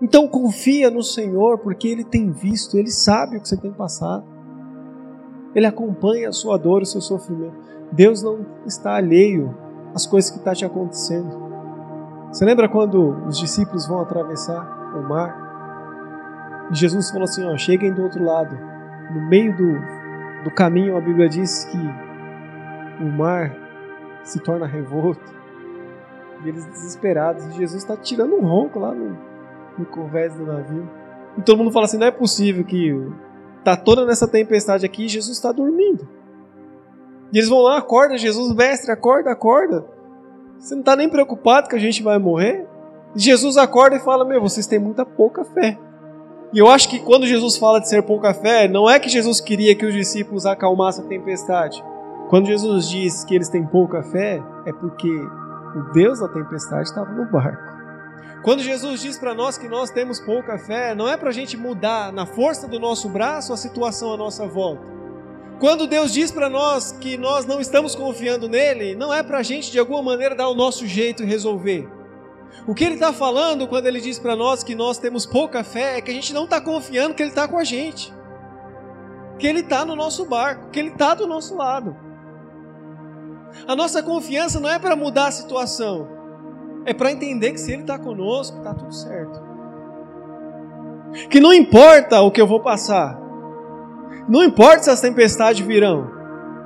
[0.00, 4.37] Então confia no Senhor, porque Ele tem visto, Ele sabe o que você tem passado.
[5.58, 7.56] Ele acompanha a sua dor, o seu sofrimento.
[7.90, 9.52] Deus não está alheio
[9.92, 11.36] às coisas que estão tá te acontecendo.
[12.30, 16.68] Você lembra quando os discípulos vão atravessar o mar?
[16.70, 18.56] E Jesus falou assim: ó, cheguem do outro lado
[19.10, 21.78] no meio do, do caminho, a Bíblia diz que
[23.02, 23.52] o mar
[24.22, 25.36] se torna revolto.
[26.44, 27.44] E eles desesperados.
[27.46, 29.18] E Jesus está tirando um ronco lá no,
[29.76, 30.88] no convés do navio.
[31.36, 32.94] E todo mundo fala assim: não é possível que
[33.76, 36.08] tá toda nessa tempestade aqui e Jesus está dormindo.
[37.32, 39.84] E eles vão lá, acorda, Jesus, mestre, acorda, acorda.
[40.58, 42.66] Você não está nem preocupado que a gente vai morrer?
[43.14, 45.78] E Jesus acorda e fala: Meu, vocês têm muita pouca fé.
[46.52, 49.40] E eu acho que quando Jesus fala de ser pouca fé, não é que Jesus
[49.40, 51.84] queria que os discípulos acalmassem a tempestade.
[52.30, 57.10] Quando Jesus diz que eles têm pouca fé, é porque o Deus da tempestade estava
[57.10, 57.67] no barco.
[58.48, 61.54] Quando Jesus diz para nós que nós temos pouca fé, não é para a gente
[61.54, 64.90] mudar na força do nosso braço a situação à nossa volta.
[65.60, 69.42] Quando Deus diz para nós que nós não estamos confiando nele, não é para a
[69.42, 71.86] gente de alguma maneira dar o nosso jeito e resolver.
[72.66, 75.98] O que ele está falando quando ele diz para nós que nós temos pouca fé
[75.98, 78.10] é que a gente não está confiando que ele está com a gente,
[79.38, 81.94] que ele está no nosso barco, que ele está do nosso lado.
[83.66, 86.17] A nossa confiança não é para mudar a situação,
[86.88, 89.40] é para entender que se ele está conosco, está tudo certo.
[91.30, 93.18] Que não importa o que eu vou passar,
[94.28, 96.16] não importa se as tempestades virão.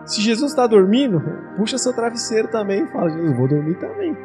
[0.04, 1.22] Se Jesus está dormindo,
[1.56, 4.16] puxa seu travesseiro também e fala: Jesus, vou dormir também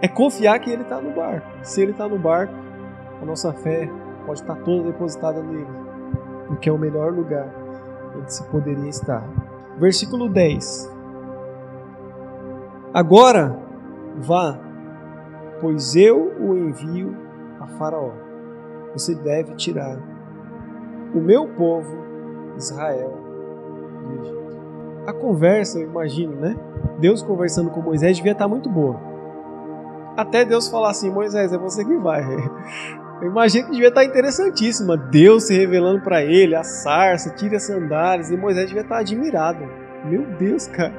[0.00, 1.46] é confiar que Ele está no barco.
[1.62, 2.54] Se Ele está no barco,
[3.20, 3.90] a nossa fé
[4.26, 5.66] pode estar toda depositada nele,
[6.46, 7.48] porque é o melhor lugar
[8.16, 9.22] onde se poderia estar.
[9.78, 10.92] Versículo 10.
[12.92, 13.58] Agora
[14.16, 14.58] vá,
[15.60, 17.16] pois eu o envio
[17.60, 18.12] a Faraó.
[18.92, 19.98] Você deve tirar
[21.14, 21.96] o meu povo,
[22.56, 23.12] Israel,
[24.06, 24.60] do Egito.
[25.06, 26.56] A conversa, eu imagino, né?
[26.98, 29.08] Deus conversando com Moisés devia estar muito boa
[30.18, 32.22] até Deus falar assim: Moisés, é você que vai.
[33.20, 34.96] Eu imagino que devia estar interessantíssima.
[34.96, 39.58] Deus se revelando para ele, a sarça, tira as sandálias, e Moisés devia estar admirado.
[40.04, 40.94] Meu Deus, cara.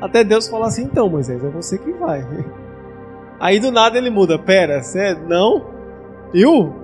[0.00, 2.24] Até Deus falar assim: então, Moisés, é você que vai.
[3.40, 5.14] Aí do nada ele muda: pera, você é...
[5.14, 5.66] não?
[6.32, 6.74] Eu?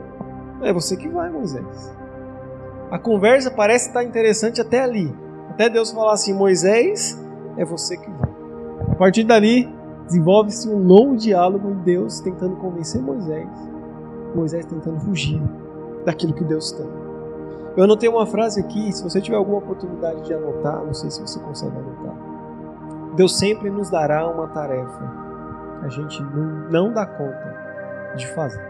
[0.63, 1.95] É você que vai, Moisés.
[2.91, 5.15] A conversa parece estar interessante até ali.
[5.51, 7.19] Até Deus falar assim: Moisés,
[7.57, 8.31] é você que vai.
[8.91, 9.73] A partir dali,
[10.07, 13.49] desenvolve-se um longo diálogo em Deus tentando convencer Moisés
[14.35, 15.41] Moisés tentando fugir
[16.05, 16.87] daquilo que Deus tem.
[17.77, 21.21] Eu anotei uma frase aqui, se você tiver alguma oportunidade de anotar, não sei se
[21.21, 22.15] você consegue anotar.
[23.17, 25.20] Deus sempre nos dará uma tarefa
[25.83, 28.63] a gente não, não dá conta de fazer.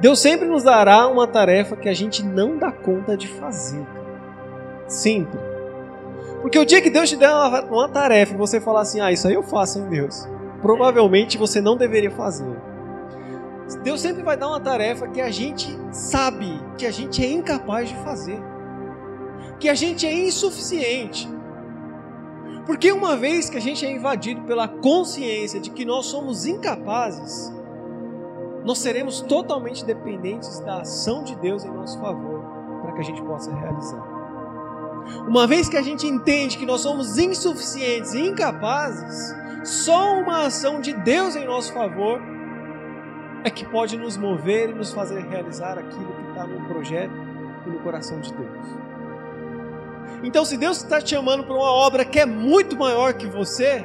[0.00, 3.84] Deus sempre nos dará uma tarefa que a gente não dá conta de fazer.
[4.86, 5.38] Sempre.
[6.40, 9.10] Porque o dia que Deus te der uma, uma tarefa e você falar assim, ah,
[9.10, 10.28] isso aí eu faço, hein, Deus?
[10.62, 12.56] Provavelmente você não deveria fazer.
[13.82, 17.88] Deus sempre vai dar uma tarefa que a gente sabe que a gente é incapaz
[17.88, 18.40] de fazer,
[19.58, 21.28] que a gente é insuficiente.
[22.68, 27.50] Porque uma vez que a gente é invadido pela consciência de que nós somos incapazes,
[28.62, 32.44] nós seremos totalmente dependentes da ação de Deus em nosso favor
[32.82, 34.06] para que a gente possa realizar.
[35.26, 40.78] Uma vez que a gente entende que nós somos insuficientes e incapazes, só uma ação
[40.78, 42.20] de Deus em nosso favor
[43.44, 47.14] é que pode nos mover e nos fazer realizar aquilo que está no projeto
[47.66, 48.87] e no coração de Deus.
[50.22, 53.84] Então, se Deus está te chamando para uma obra que é muito maior que você,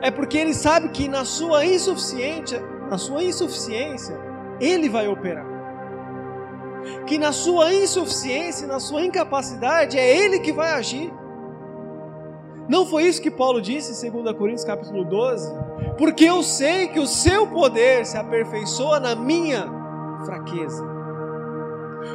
[0.00, 4.18] é porque Ele sabe que na sua insuficiência, na sua insuficiência,
[4.60, 5.46] Ele vai operar.
[7.06, 11.12] Que na sua insuficiência, na sua incapacidade, é Ele que vai agir.
[12.68, 15.52] Não foi isso que Paulo disse em 2 Coríntios capítulo 12?
[15.98, 19.68] Porque eu sei que o seu poder se aperfeiçoa na minha
[20.24, 20.82] fraqueza.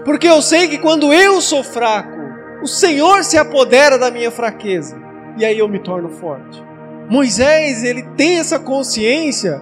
[0.03, 2.16] Porque eu sei que quando eu sou fraco,
[2.61, 4.99] o Senhor se apodera da minha fraqueza
[5.37, 6.63] e aí eu me torno forte.
[7.09, 9.61] Moisés, ele tem essa consciência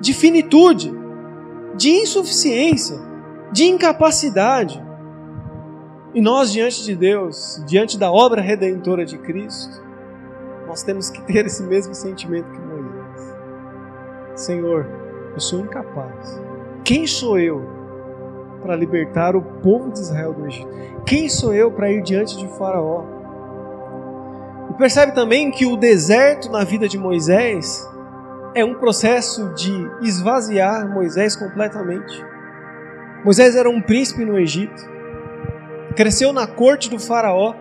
[0.00, 0.92] de finitude,
[1.76, 2.98] de insuficiência,
[3.52, 4.82] de incapacidade.
[6.14, 9.80] E nós, diante de Deus, diante da obra redentora de Cristo,
[10.66, 13.36] nós temos que ter esse mesmo sentimento que Moisés.
[14.34, 14.86] Senhor,
[15.34, 16.40] eu sou incapaz.
[16.84, 17.81] Quem sou eu
[18.62, 20.68] para libertar o povo de Israel do Egito?
[21.04, 23.04] Quem sou eu para ir diante de Faraó?
[24.70, 27.86] E percebe também que o deserto na vida de Moisés
[28.54, 29.72] é um processo de
[30.02, 32.24] esvaziar Moisés completamente.
[33.24, 34.82] Moisés era um príncipe no Egito,
[35.94, 37.54] cresceu na corte do Faraó,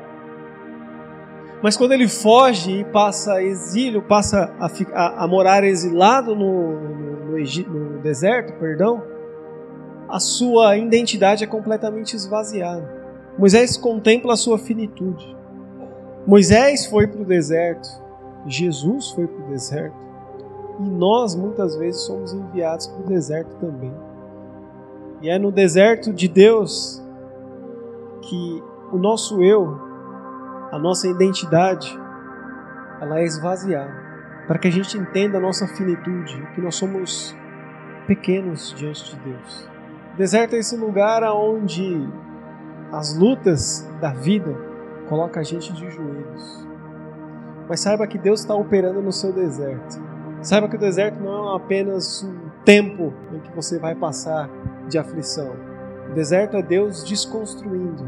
[1.62, 7.38] mas quando ele foge e passa exílio, passa a, a, a morar exilado no, no,
[7.38, 9.04] no, no deserto, perdão,
[10.12, 13.02] a sua identidade é completamente esvaziada.
[13.38, 15.38] Moisés contempla a sua finitude.
[16.28, 17.88] Moisés foi para o deserto,
[18.46, 20.06] Jesus foi para o deserto,
[20.82, 23.94] e nós muitas vezes somos enviados para o deserto também.
[25.22, 27.02] E é no deserto de Deus
[28.22, 29.80] que o nosso eu
[30.72, 32.00] a nossa identidade
[33.02, 33.94] ela é esvaziada,
[34.46, 37.36] para que a gente entenda a nossa finitude, que nós somos
[38.08, 39.71] pequenos diante de Deus.
[40.22, 42.08] Deserto é esse lugar onde
[42.92, 44.56] as lutas da vida
[45.10, 46.68] colocam a gente de joelhos.
[47.68, 50.00] Mas saiba que Deus está operando no seu deserto.
[50.44, 54.48] Saiba que o deserto não é apenas um tempo em que você vai passar
[54.88, 55.56] de aflição.
[56.12, 58.08] O deserto é Deus desconstruindo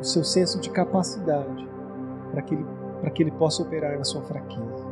[0.00, 1.68] o seu senso de capacidade
[2.32, 2.66] para que, ele,
[3.14, 4.84] que Ele possa operar na sua fraqueza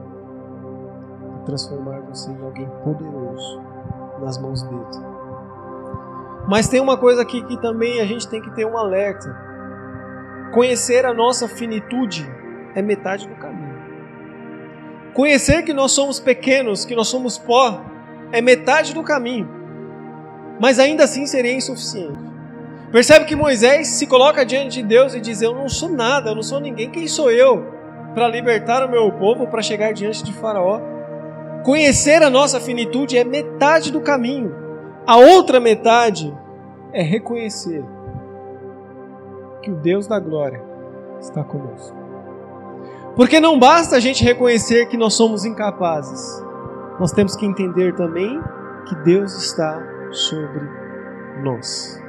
[1.34, 3.60] e transformar você em alguém poderoso
[4.20, 5.13] nas mãos dele.
[6.46, 9.35] Mas tem uma coisa aqui que também a gente tem que ter um alerta.
[10.52, 12.28] Conhecer a nossa finitude
[12.74, 13.74] é metade do caminho.
[15.14, 17.85] Conhecer que nós somos pequenos, que nós somos pó,
[18.33, 19.48] é metade do caminho.
[20.61, 22.18] Mas ainda assim seria insuficiente.
[22.90, 26.35] Percebe que Moisés se coloca diante de Deus e diz: Eu não sou nada, eu
[26.35, 27.74] não sou ninguém, quem sou eu
[28.14, 30.80] para libertar o meu povo, para chegar diante de Faraó?
[31.64, 34.54] Conhecer a nossa finitude é metade do caminho,
[35.06, 36.34] a outra metade
[36.92, 37.84] é reconhecer
[39.62, 40.62] que o Deus da glória
[41.20, 41.96] está conosco.
[43.16, 46.42] Porque não basta a gente reconhecer que nós somos incapazes,
[46.98, 48.40] nós temos que entender também
[48.88, 50.68] que Deus está sobre
[51.42, 52.00] nós.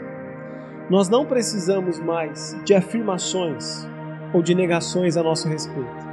[0.89, 3.87] Nós não precisamos mais de afirmações
[4.33, 6.05] ou de negações a nosso respeito.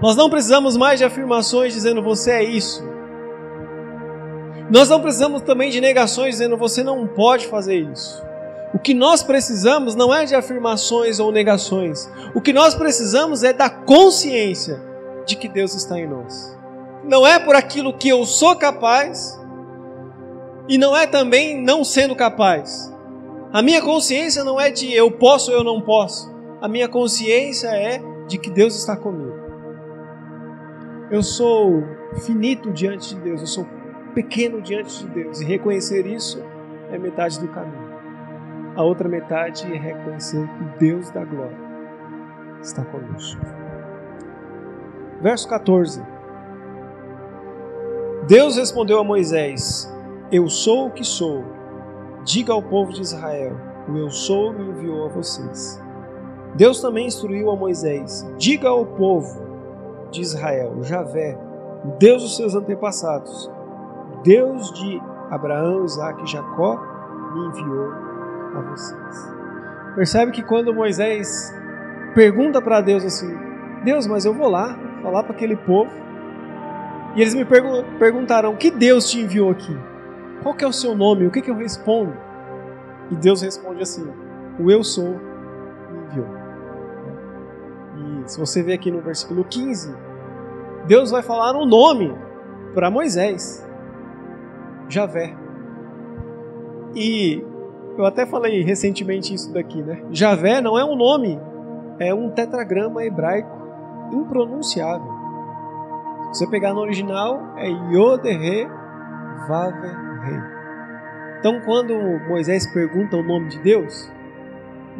[0.00, 2.82] Nós não precisamos mais de afirmações dizendo você é isso.
[4.70, 8.24] Nós não precisamos também de negações dizendo você não pode fazer isso.
[8.72, 12.08] O que nós precisamos não é de afirmações ou negações.
[12.36, 14.80] O que nós precisamos é da consciência
[15.26, 16.56] de que Deus está em nós.
[17.02, 19.36] Não é por aquilo que eu sou capaz
[20.68, 22.94] e não é também não sendo capaz.
[23.52, 26.32] A minha consciência não é de eu posso ou eu não posso.
[26.62, 29.34] A minha consciência é de que Deus está comigo.
[31.10, 31.82] Eu sou
[32.24, 33.66] finito diante de Deus, eu sou
[34.10, 36.42] pequeno diante de Deus e reconhecer isso
[36.90, 37.90] é metade do caminho.
[38.76, 41.58] A outra metade é reconhecer que Deus da glória
[42.62, 43.40] está conosco.
[45.20, 46.02] Verso 14.
[48.26, 49.92] Deus respondeu a Moisés:
[50.30, 51.44] Eu sou o que sou.
[52.24, 53.56] Diga ao povo de Israel:
[53.88, 55.82] O eu sou me enviou a vocês.
[56.54, 59.40] Deus também instruiu a Moisés: Diga ao povo
[60.10, 61.38] de Israel, Javé,
[61.98, 63.50] Deus dos seus antepassados,
[64.22, 66.76] Deus de Abraão, Isaac e Jacó,
[67.34, 67.92] me enviou
[68.54, 69.32] a vocês.
[69.94, 71.54] Percebe que quando Moisés
[72.14, 73.34] pergunta para Deus assim:
[73.84, 75.90] Deus, mas eu vou lá falar para aquele povo,
[77.14, 79.76] e eles me pergun perguntaram: Que Deus te enviou aqui?
[80.42, 81.26] Qual que é o seu nome?
[81.26, 82.14] O que, que eu respondo?
[83.10, 84.06] E Deus responde assim:
[84.58, 85.18] O eu sou
[85.90, 86.28] me enviou.
[87.96, 89.94] E se você ver aqui no versículo 15,
[90.86, 92.16] Deus vai falar um nome
[92.74, 93.66] para Moisés:
[94.90, 95.34] Javé.
[96.94, 97.42] E
[97.96, 100.02] eu até falei recentemente isso daqui, né?
[100.10, 101.40] Javé não é um nome,
[101.98, 103.50] é um tetragrama hebraico
[104.12, 105.20] impronunciável.
[106.32, 108.66] Se você pegar no original, é Yod-He
[109.48, 110.60] Vav-He.
[111.38, 111.94] Então, quando
[112.28, 114.10] Moisés pergunta o nome de Deus,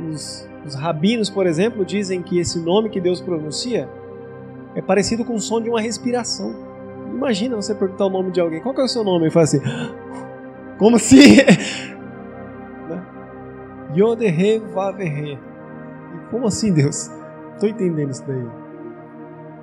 [0.09, 3.89] os, os rabinos, por exemplo, dizem que esse nome que Deus pronuncia
[4.75, 6.70] é parecido com o som de uma respiração.
[7.13, 9.29] Imagina você perguntar o nome de alguém, qual que é o seu nome?
[9.29, 9.61] E fala assim,
[10.79, 11.17] como se
[13.95, 15.39] Yodehe Vavehe.
[16.31, 17.11] Como assim, Deus?
[17.55, 18.47] Estou entendendo isso daí.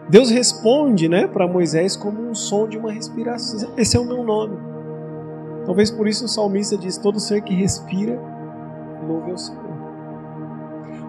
[0.10, 3.74] Deus responde né, para Moisés como um som de uma respiração.
[3.78, 4.58] Esse é o meu nome.
[5.66, 8.20] Talvez por isso o salmista diz: Todo ser que respira,
[9.06, 9.68] louve ao Senhor.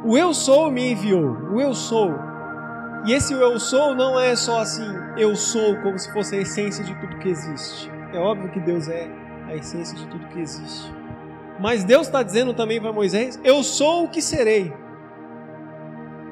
[0.04, 1.36] O eu sou me enviou.
[1.52, 2.10] O eu sou.
[3.06, 6.84] E esse eu sou não é só assim, eu sou como se fosse a essência
[6.84, 7.90] de tudo que existe.
[8.12, 9.08] É óbvio que Deus é
[9.46, 10.92] a essência de tudo que existe.
[11.60, 14.72] Mas Deus está dizendo também para Moisés: Eu sou o que serei.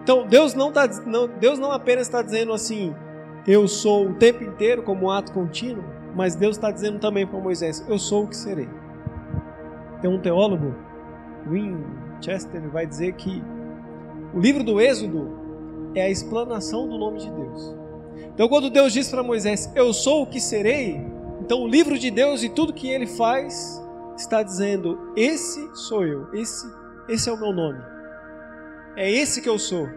[0.03, 2.95] Então Deus não, tá, não, Deus não apenas está dizendo assim,
[3.47, 7.39] eu sou o tempo inteiro como um ato contínuo, mas Deus está dizendo também para
[7.39, 8.69] Moisés: Eu sou o que serei.
[10.01, 10.75] Tem um teólogo,
[11.49, 13.43] Winchester, vai dizer que
[14.35, 15.46] o livro do Êxodo
[15.99, 17.75] é a explanação do nome de Deus.
[18.35, 21.01] Então, quando Deus diz para Moisés: Eu sou o que serei,
[21.41, 23.83] então o livro de Deus e tudo que ele faz
[24.17, 26.67] está dizendo: Esse sou eu, esse,
[27.09, 27.81] esse é o meu nome.
[28.95, 29.89] É esse que eu sou.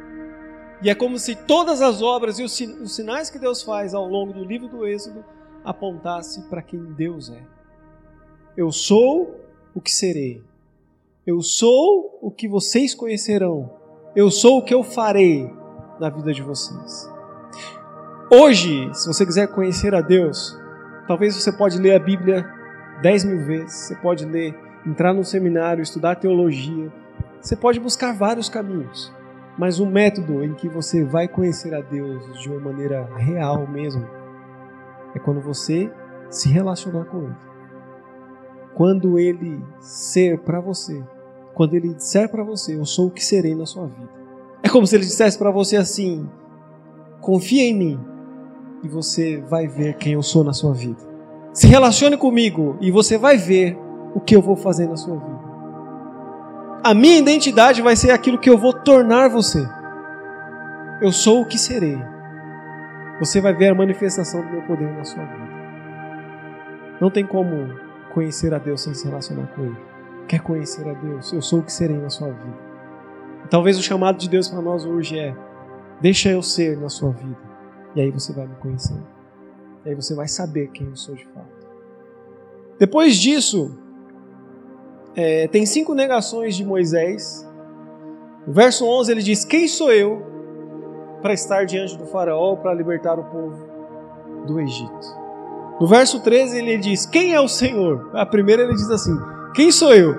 [0.82, 2.54] E é como se todas as obras e os
[2.96, 5.26] sinais que Deus faz ao longo do livro do Êxodo
[5.64, 7.42] apontasse para quem Deus é.
[8.56, 9.40] Eu sou
[9.76, 10.42] o que serei.
[11.28, 13.70] Eu sou o que vocês conhecerão.
[14.16, 15.59] Eu sou o que eu farei
[16.00, 17.12] na vida de vocês.
[18.32, 20.58] Hoje, se você quiser conhecer a Deus,
[21.08, 22.48] talvez você pode ler a Bíblia
[23.02, 26.92] dez mil vezes, você pode ler, entrar no seminário, estudar teologia,
[27.42, 29.12] você pode buscar vários caminhos,
[29.58, 34.08] mas o método em que você vai conhecer a Deus de uma maneira real mesmo
[35.16, 35.92] é quando você
[36.30, 37.36] se relacionar com Ele.
[38.74, 41.04] Quando Ele ser para você,
[41.54, 44.19] quando Ele disser para você, eu sou o que serei na sua vida.
[44.64, 46.30] É como se Ele dissesse para você assim:
[47.22, 48.00] confia em mim
[48.84, 51.00] e você vai ver quem eu sou na sua vida.
[51.54, 53.78] Se relacione comigo e você vai ver
[54.14, 55.50] o que eu vou fazer na sua vida.
[56.84, 59.68] A minha identidade vai ser aquilo que eu vou tornar você.
[61.02, 61.98] Eu sou o que serei.
[63.20, 65.50] Você vai ver a manifestação do meu poder na sua vida.
[67.02, 67.74] Não tem como
[68.14, 69.78] conhecer a Deus sem se relacionar com Ele.
[70.28, 71.34] Quer conhecer a Deus?
[71.34, 72.69] Eu sou o que serei na sua vida.
[73.50, 75.36] Talvez o chamado de Deus para nós hoje é:
[76.00, 77.38] deixa eu ser na sua vida.
[77.96, 78.98] E aí você vai me conhecer.
[79.86, 81.68] E aí você vai saber quem eu sou de fato.
[82.78, 83.78] Depois disso,
[85.16, 87.48] é, tem cinco negações de Moisés.
[88.46, 90.26] No verso 11 ele diz: Quem sou eu
[91.22, 93.68] para estar diante do Faraó para libertar o povo
[94.46, 95.20] do Egito?
[95.80, 98.12] No verso 13 ele diz: Quem é o Senhor?
[98.14, 99.18] A primeira ele diz assim:
[99.56, 100.16] Quem sou eu?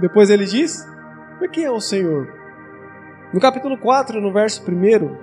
[0.00, 0.86] Depois ele diz:
[1.40, 2.37] Mas quem é o Senhor?
[3.32, 5.16] No capítulo 4, no verso 1,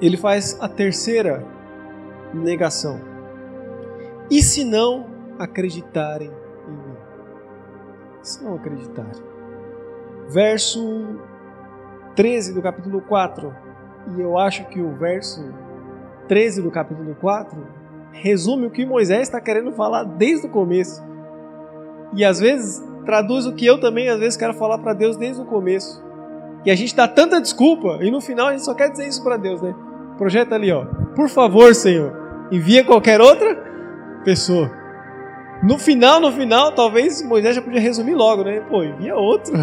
[0.00, 1.46] ele faz a terceira
[2.34, 3.00] negação.
[4.28, 5.06] E se não
[5.38, 6.96] acreditarem em mim.
[8.20, 9.22] Se não acreditarem.
[10.28, 11.20] Verso
[12.16, 13.54] 13 do capítulo 4.
[14.16, 15.54] E eu acho que o verso
[16.26, 17.64] 13 do capítulo 4
[18.10, 21.00] resume o que Moisés está querendo falar desde o começo.
[22.12, 25.40] E às vezes traduz o que eu também às vezes quero falar para Deus desde
[25.40, 26.04] o começo.
[26.66, 29.22] E a gente dá tanta desculpa e no final a gente só quer dizer isso
[29.22, 29.72] para Deus, né?
[30.18, 30.84] Projeta ali, ó.
[31.14, 32.12] Por favor, Senhor,
[32.50, 33.54] envia qualquer outra
[34.24, 34.68] pessoa.
[35.62, 38.60] No final, no final, talvez Moisés já podia resumir logo, né?
[38.68, 39.54] Pô, envia outro.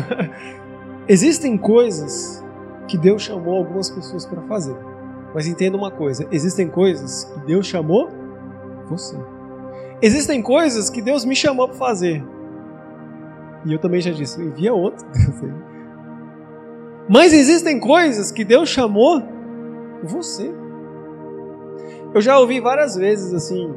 [1.06, 2.42] Existem coisas
[2.88, 4.76] que Deus chamou algumas pessoas para fazer.
[5.36, 8.10] Mas entenda uma coisa: existem coisas que Deus chamou
[8.88, 9.18] você.
[10.02, 12.24] Existem coisas que Deus me chamou para fazer.
[13.66, 15.06] E eu também já disse: envia outro.
[17.08, 19.22] Mas existem coisas que Deus chamou
[20.04, 20.54] você.
[22.14, 23.74] Eu já ouvi várias vezes assim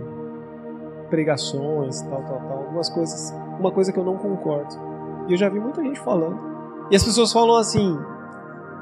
[1.09, 4.75] pregações, tal, tal, tal, algumas coisas, uma coisa que eu não concordo.
[5.29, 6.39] E eu já vi muita gente falando.
[6.91, 7.99] E as pessoas falam assim: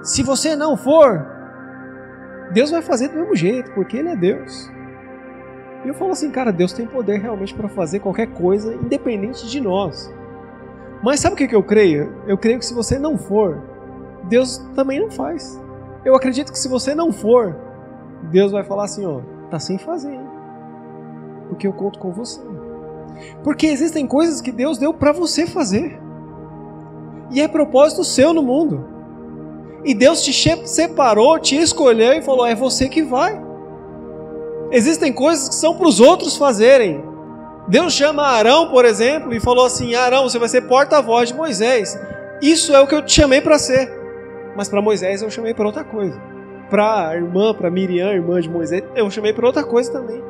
[0.02, 1.26] se você não for,
[2.52, 4.70] Deus vai fazer do mesmo jeito, porque Ele é Deus.
[5.84, 9.60] E eu falo assim, cara, Deus tem poder realmente para fazer qualquer coisa, independente de
[9.60, 10.12] nós.
[11.02, 12.14] Mas sabe o que eu creio?
[12.26, 13.62] Eu creio que se você não for,
[14.28, 15.60] Deus também não faz.
[16.04, 17.56] Eu acredito que se você não for,
[18.30, 19.20] Deus vai falar assim, ó,
[19.50, 20.34] tá sem fazer, hein?
[21.48, 22.40] porque eu conto com você.
[23.42, 25.98] Porque existem coisas que Deus deu para você fazer.
[27.30, 28.84] E é propósito seu no mundo.
[29.84, 30.32] E Deus te
[30.66, 33.40] separou, te escolheu e falou: é você que vai.
[34.70, 37.04] Existem coisas que são para os outros fazerem.
[37.68, 41.98] Deus chama Arão, por exemplo, e falou assim: Arão, você vai ser porta-voz de Moisés.
[42.42, 44.03] Isso é o que eu te chamei para ser.
[44.56, 46.20] Mas para Moisés eu chamei para outra coisa.
[46.70, 50.22] Para a irmã, para Miriam, irmã de Moisés, eu chamei para outra coisa também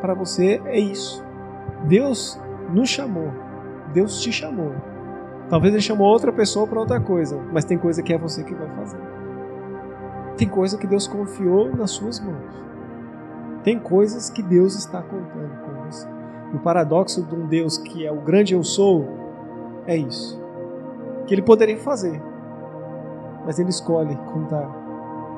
[0.00, 1.24] para você é isso.
[1.84, 2.40] Deus
[2.72, 3.32] nos chamou.
[3.92, 4.72] Deus te chamou.
[5.48, 8.54] Talvez ele chamou outra pessoa para outra coisa, mas tem coisa que é você que
[8.54, 9.00] vai fazer.
[10.36, 12.54] Tem coisa que Deus confiou nas suas mãos.
[13.62, 16.06] Tem coisas que Deus está contando com você.
[16.54, 19.08] O paradoxo de um Deus que é o grande eu sou
[19.86, 20.40] é isso.
[21.26, 22.20] Que ele poderia fazer,
[23.46, 24.66] mas ele escolhe contar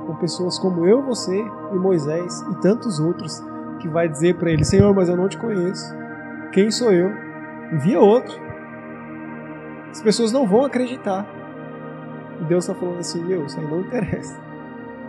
[0.09, 3.45] com pessoas como eu, você e Moisés e tantos outros
[3.79, 5.95] que vai dizer para ele: Senhor, mas eu não te conheço.
[6.51, 7.13] Quem sou eu?
[7.71, 8.35] Envia outro.
[9.91, 11.27] As pessoas não vão acreditar.
[12.41, 14.41] E Deus está falando assim: Meu, isso aí não interessa.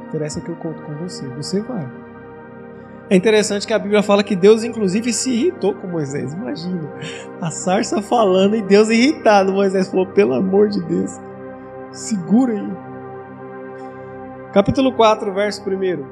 [0.09, 1.25] Interessa que eu conto com você.
[1.29, 1.87] Você vai.
[3.09, 6.33] É interessante que a Bíblia fala que Deus, inclusive, se irritou com Moisés.
[6.33, 6.91] Imagina,
[7.41, 9.53] a sarça falando e Deus irritado.
[9.53, 11.17] Moisés falou: Pelo amor de Deus,
[11.91, 12.88] segura aí.
[14.51, 16.05] Capítulo 4, verso 1.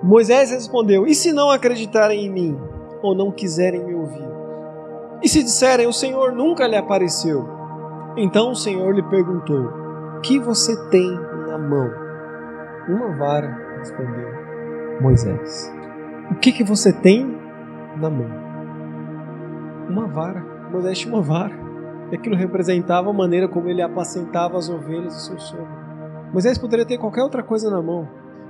[0.00, 2.56] Moisés respondeu: E se não acreditarem em mim,
[3.02, 4.28] ou não quiserem me ouvir?
[5.20, 7.48] E se disserem: O Senhor nunca lhe apareceu?
[8.16, 9.72] Então o Senhor lhe perguntou:
[10.22, 11.10] Que você tem
[11.48, 11.90] na mão?
[12.88, 14.28] Uma vara, respondeu
[15.00, 15.72] Moisés.
[16.30, 17.26] O que, que você tem
[17.96, 18.30] na mão?
[19.88, 20.44] Uma vara.
[20.70, 21.54] Moisés tinha uma vara.
[22.12, 25.87] E aquilo representava a maneira como ele apacentava as ovelhas do seu sogro.
[26.32, 28.08] Moisés poderia ter qualquer outra coisa na mão,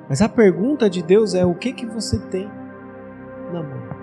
[0.09, 2.51] mas a pergunta de Deus é: o que que você tem
[3.53, 3.99] na mão?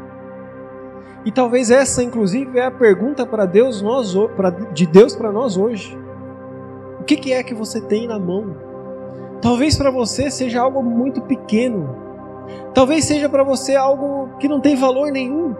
[1.25, 4.15] E talvez essa, inclusive, é a pergunta para Deus, nós,
[4.73, 5.97] de Deus para nós hoje.
[6.99, 8.55] O que, que é que você tem na mão?
[9.41, 11.95] Talvez para você seja algo muito pequeno.
[12.75, 15.55] Talvez seja para você algo que não tem valor nenhum.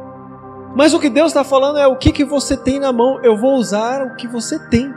[0.75, 3.19] Mas o que Deus está falando é o que, que você tem na mão.
[3.23, 4.93] Eu vou usar o que você tem.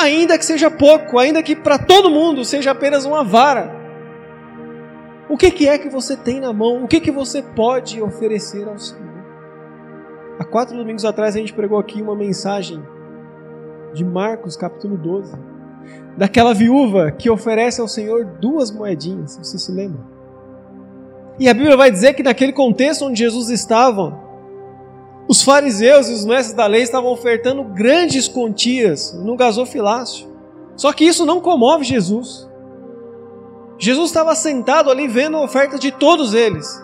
[0.00, 3.70] Ainda que seja pouco, ainda que para todo mundo seja apenas uma vara.
[5.28, 6.82] O que, que é que você tem na mão?
[6.82, 9.10] O que, que você pode oferecer ao Senhor?
[10.38, 12.82] Há quatro domingos atrás a gente pregou aqui uma mensagem
[13.92, 15.36] de Marcos, capítulo 12,
[16.16, 20.00] daquela viúva que oferece ao Senhor duas moedinhas, você se lembra?
[21.38, 24.18] E a Bíblia vai dizer que naquele contexto onde Jesus estava,
[25.30, 30.28] os fariseus e os mestres da lei estavam ofertando grandes quantias no gasofilácio.
[30.74, 32.50] Só que isso não comove Jesus.
[33.78, 36.82] Jesus estava sentado ali vendo a oferta de todos eles.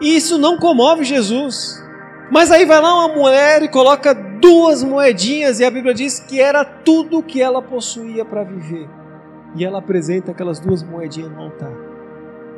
[0.00, 1.80] E isso não comove Jesus.
[2.32, 6.40] Mas aí vai lá uma mulher e coloca duas moedinhas, e a Bíblia diz que
[6.40, 8.88] era tudo que ela possuía para viver.
[9.54, 11.72] E ela apresenta aquelas duas moedinhas no altar.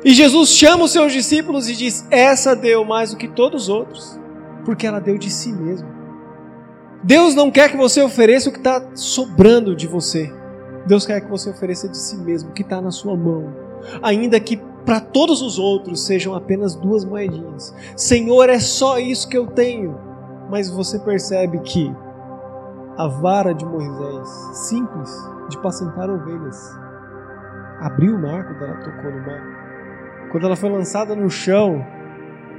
[0.03, 3.69] E Jesus chama os seus discípulos e diz: Essa deu mais do que todos os
[3.69, 4.22] outros,
[4.65, 5.89] porque ela deu de si mesma.
[7.03, 10.33] Deus não quer que você ofereça o que está sobrando de você.
[10.87, 13.53] Deus quer que você ofereça de si mesmo, o que está na sua mão.
[14.01, 17.73] Ainda que para todos os outros sejam apenas duas moedinhas.
[17.95, 19.97] Senhor, é só isso que eu tenho.
[20.49, 21.93] Mas você percebe que
[22.97, 24.29] a vara de Moisés,
[24.67, 25.09] simples,
[25.49, 26.77] de pacentar ovelhas,
[27.79, 30.29] abriu o mar quando ela tocou no mar.
[30.31, 31.85] Quando ela foi lançada no chão,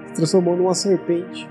[0.08, 1.48] se transformou numa serpente.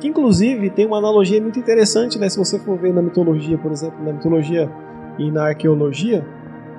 [0.00, 2.28] Que inclusive tem uma analogia muito interessante, né?
[2.28, 4.70] Se você for ver na mitologia, por exemplo, na mitologia
[5.18, 6.24] e na arqueologia,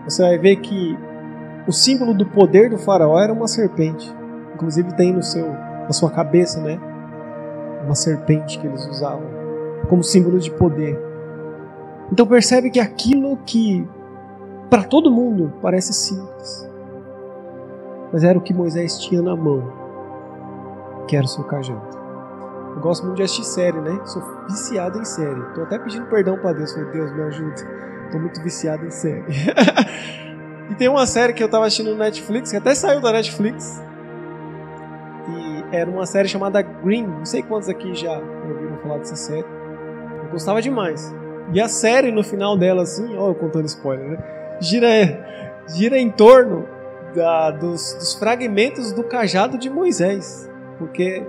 [0.06, 0.98] você vai ver que
[1.68, 4.14] o símbolo do poder do faraó era uma serpente.
[4.56, 6.80] Inclusive tem no seu, na sua cabeça, né?
[7.84, 9.40] Uma serpente que eles usavam
[9.90, 11.00] como símbolo de poder.
[12.12, 13.88] Então percebe que aquilo que
[14.70, 16.70] para todo mundo parece simples,
[18.12, 19.72] mas era o que Moisés tinha na mão,
[21.08, 21.99] que era o seu cajado.
[22.76, 24.00] Eu gosto muito de assistir série, né?
[24.06, 25.42] Sou viciado em série.
[25.54, 26.72] Tô até pedindo perdão para Deus.
[26.72, 27.56] Falei, Deus, me ajuda.
[28.12, 29.26] Tô muito viciado em série.
[30.70, 33.84] e tem uma série que eu tava assistindo no Netflix, que até saiu da Netflix.
[35.28, 37.08] E era uma série chamada Green.
[37.08, 39.46] Não sei quantos aqui já ouviram falar dessa série.
[40.24, 41.14] Eu gostava demais.
[41.52, 44.58] E a série, no final dela, assim, ó, eu contando spoiler, né?
[44.62, 44.88] Gira,
[45.68, 46.68] gira em torno
[47.16, 50.50] da, dos, dos fragmentos do cajado de Moisés.
[50.78, 51.26] Porque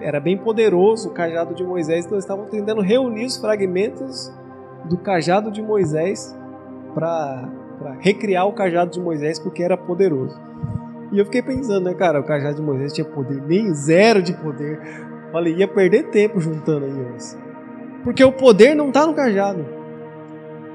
[0.00, 4.32] era bem poderoso o cajado de Moisés, então eles estavam tentando reunir os fragmentos
[4.84, 6.36] do cajado de Moisés
[6.94, 7.48] para
[8.00, 10.40] recriar o cajado de Moisés porque era poderoso.
[11.12, 14.32] E eu fiquei pensando, né, cara, o cajado de Moisés tinha poder, nem zero de
[14.32, 14.80] poder.
[15.32, 17.38] Falei, ia perder tempo juntando aí, mas...
[18.04, 19.64] Porque o poder não está no cajado.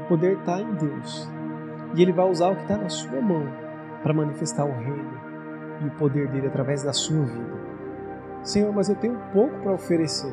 [0.01, 1.30] O poder está em Deus.
[1.95, 3.47] E ele vai usar o que está na sua mão
[4.03, 5.26] para manifestar o reino
[5.84, 7.64] e o poder dele através da sua vida.
[8.45, 10.31] Senhor, mas eu tenho pouco para oferecer.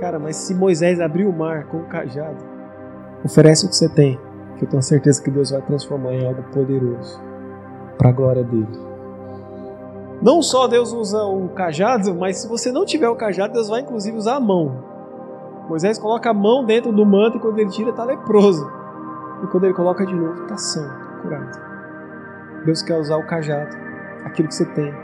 [0.00, 2.42] Cara, mas se Moisés abriu o mar com o cajado,
[3.24, 4.18] oferece o que você tem,
[4.56, 7.20] que eu tenho certeza que Deus vai transformar em algo poderoso
[7.98, 8.66] para a glória dele.
[10.22, 13.82] Não só Deus usa o cajado, mas se você não tiver o cajado, Deus vai
[13.82, 14.82] inclusive usar a mão.
[15.68, 18.66] Moisés coloca a mão dentro do manto e quando ele tira está leproso.
[19.42, 21.60] E quando ele coloca de novo, está está curado.
[22.64, 23.76] Deus quer usar o cajado,
[24.24, 24.94] aquilo que você tem,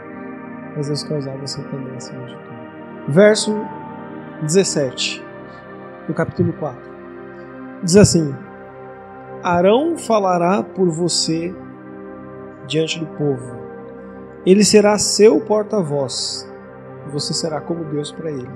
[0.77, 2.61] mas Deus quer usar você também acima de tudo.
[3.09, 3.55] Verso
[4.43, 5.25] 17,
[6.07, 6.81] do capítulo 4.
[7.83, 8.35] Diz assim:
[9.43, 11.55] Arão falará por você
[12.67, 13.59] diante do povo.
[14.47, 16.51] Ele será seu porta-voz,
[17.13, 18.51] você será como Deus para ele.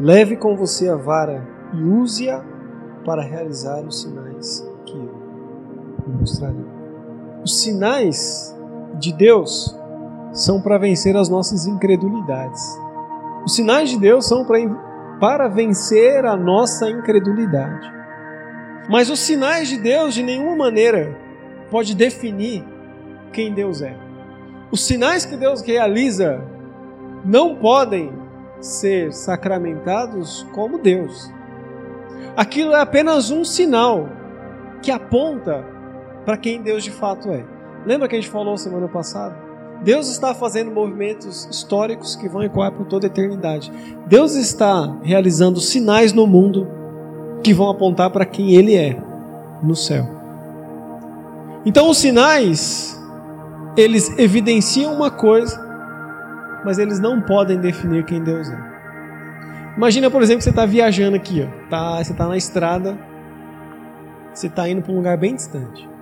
[0.00, 2.42] Leve com você a vara e use-a
[3.04, 6.64] para realizar os sinais que eu mostrarei.
[7.42, 8.56] Os sinais
[8.98, 9.78] de Deus
[10.34, 12.60] são para vencer as nossas incredulidades.
[13.46, 14.58] Os sinais de Deus são para,
[15.20, 17.90] para vencer a nossa incredulidade.
[18.88, 21.16] Mas os sinais de Deus de nenhuma maneira
[21.70, 22.64] pode definir
[23.32, 23.96] quem Deus é.
[24.70, 26.42] Os sinais que Deus realiza
[27.24, 28.12] não podem
[28.60, 31.32] ser sacramentados como Deus.
[32.36, 34.08] Aquilo é apenas um sinal
[34.82, 35.64] que aponta
[36.24, 37.44] para quem Deus de fato é.
[37.86, 39.43] Lembra que a gente falou semana passada?
[39.82, 43.72] Deus está fazendo movimentos históricos que vão ecoar por toda a eternidade.
[44.06, 46.66] Deus está realizando sinais no mundo
[47.42, 48.96] que vão apontar para quem Ele é
[49.62, 50.08] no céu.
[51.66, 52.98] Então, os sinais,
[53.76, 55.58] eles evidenciam uma coisa,
[56.64, 58.74] mas eles não podem definir quem Deus é.
[59.76, 61.68] Imagina, por exemplo, que você está viajando aqui, ó.
[61.68, 62.98] Tá, você está na estrada,
[64.32, 65.93] você está indo para um lugar bem distante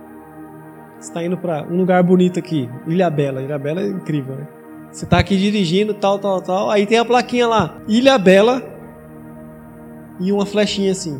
[1.05, 3.41] está indo para um lugar bonito aqui, Ilha Bela.
[3.41, 4.47] Ilha Bela é incrível, né?
[4.91, 6.69] Você está aqui dirigindo, tal, tal, tal.
[6.69, 8.61] Aí tem a plaquinha lá, Ilha Bela
[10.19, 11.19] e uma flechinha assim.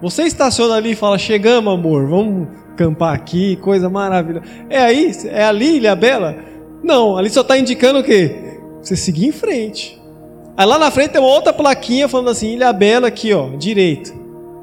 [0.00, 4.46] Você estaciona ali e fala: Chegamos, amor, vamos campar aqui, coisa maravilhosa.
[4.70, 5.12] É aí?
[5.26, 6.36] É ali, Ilha Bela?
[6.82, 8.60] Não, ali só está indicando o quê?
[8.80, 10.00] Você seguir em frente.
[10.56, 14.14] Aí lá na frente tem uma outra plaquinha falando assim: Ilha Bela aqui, ó, direito.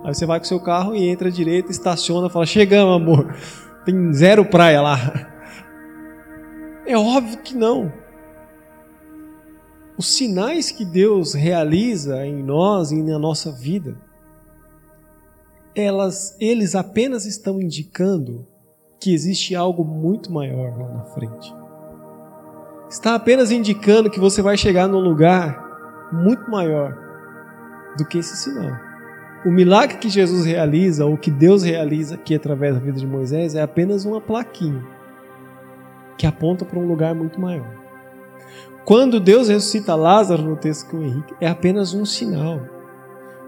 [0.04, 3.36] Aí você vai com seu carro e entra direito, estaciona, fala: Chegamos, amor.
[3.86, 4.98] Tem zero praia lá.
[6.86, 7.92] É óbvio que não.
[9.98, 13.96] Os sinais que Deus realiza em nós e na nossa vida,
[15.76, 18.46] elas, eles apenas estão indicando
[19.00, 21.54] que existe algo muito maior lá na frente.
[22.90, 26.94] Está apenas indicando que você vai chegar num lugar muito maior
[27.98, 28.91] do que esse sinal.
[29.44, 33.56] O milagre que Jesus realiza, ou que Deus realiza aqui através da vida de Moisés,
[33.56, 34.86] é apenas uma plaquinha
[36.16, 37.82] que aponta para um lugar muito maior.
[38.86, 42.62] Quando Deus ressuscita Lázaro no texto com Henrique, é apenas um sinal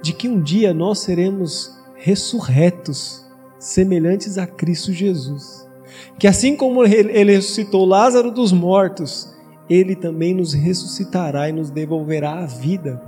[0.01, 3.23] de que um dia nós seremos ressurretos,
[3.59, 5.69] semelhantes a Cristo Jesus.
[6.17, 9.35] Que assim como ele ressuscitou Lázaro dos mortos,
[9.69, 13.01] ele também nos ressuscitará e nos devolverá a vida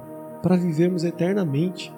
[0.43, 1.91] para vivermos eternamente.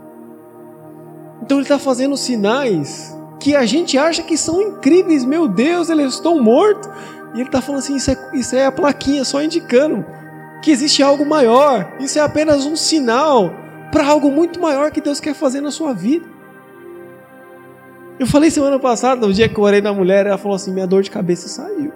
[1.41, 5.23] Então ele está fazendo sinais que a gente acha que são incríveis.
[5.23, 6.89] Meu Deus, ele estou morto.
[7.33, 10.05] E ele está falando assim: isso é, isso é a plaquinha só indicando
[10.61, 11.95] que existe algo maior.
[11.99, 13.51] Isso é apenas um sinal
[13.91, 16.25] para algo muito maior que Deus quer fazer na sua vida.
[18.19, 20.87] Eu falei semana passada, no dia que eu orei na mulher, ela falou assim: minha
[20.87, 21.91] dor de cabeça saiu.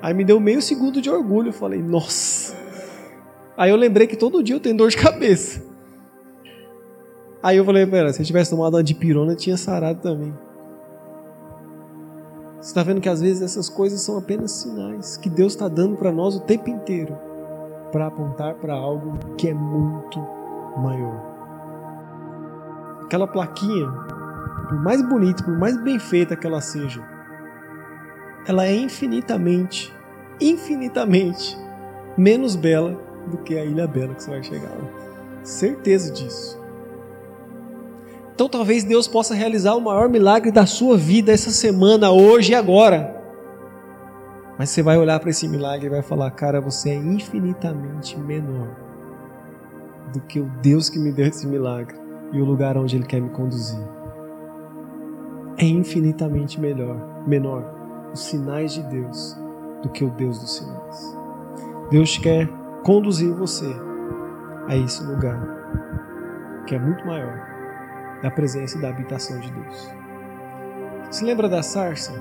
[0.00, 1.48] Aí me deu meio segundo de orgulho.
[1.48, 2.56] Eu falei, nossa.
[3.56, 5.67] Aí eu lembrei que todo dia eu tenho dor de cabeça.
[7.42, 10.34] Aí eu falei, pera, se eu tivesse tomado uma dipirona, tinha sarado também.
[12.60, 15.96] Você está vendo que às vezes essas coisas são apenas sinais que Deus está dando
[15.96, 17.16] para nós o tempo inteiro
[17.92, 20.18] para apontar para algo que é muito
[20.76, 21.22] maior.
[23.04, 23.88] Aquela plaquinha,
[24.68, 27.02] por mais bonita, por mais bem feita que ela seja,
[28.46, 29.94] ela é infinitamente,
[30.40, 31.56] infinitamente
[32.16, 35.44] menos bela do que a Ilha Bela que você vai chegar lá.
[35.44, 36.57] Certeza disso.
[38.38, 42.54] Então talvez Deus possa realizar o maior milagre da sua vida essa semana, hoje e
[42.54, 43.20] agora.
[44.56, 48.76] Mas você vai olhar para esse milagre e vai falar: Cara, você é infinitamente menor
[50.12, 51.96] do que o Deus que me deu esse milagre
[52.32, 53.84] e o lugar onde Ele quer me conduzir.
[55.56, 57.64] É infinitamente melhor, menor
[58.12, 59.36] os sinais de Deus
[59.82, 61.18] do que o Deus dos sinais.
[61.90, 62.48] Deus quer
[62.84, 63.66] conduzir você
[64.68, 67.47] a esse lugar que é muito maior
[68.22, 69.90] da presença da habitação de Deus.
[71.10, 72.12] Se lembra da sarça?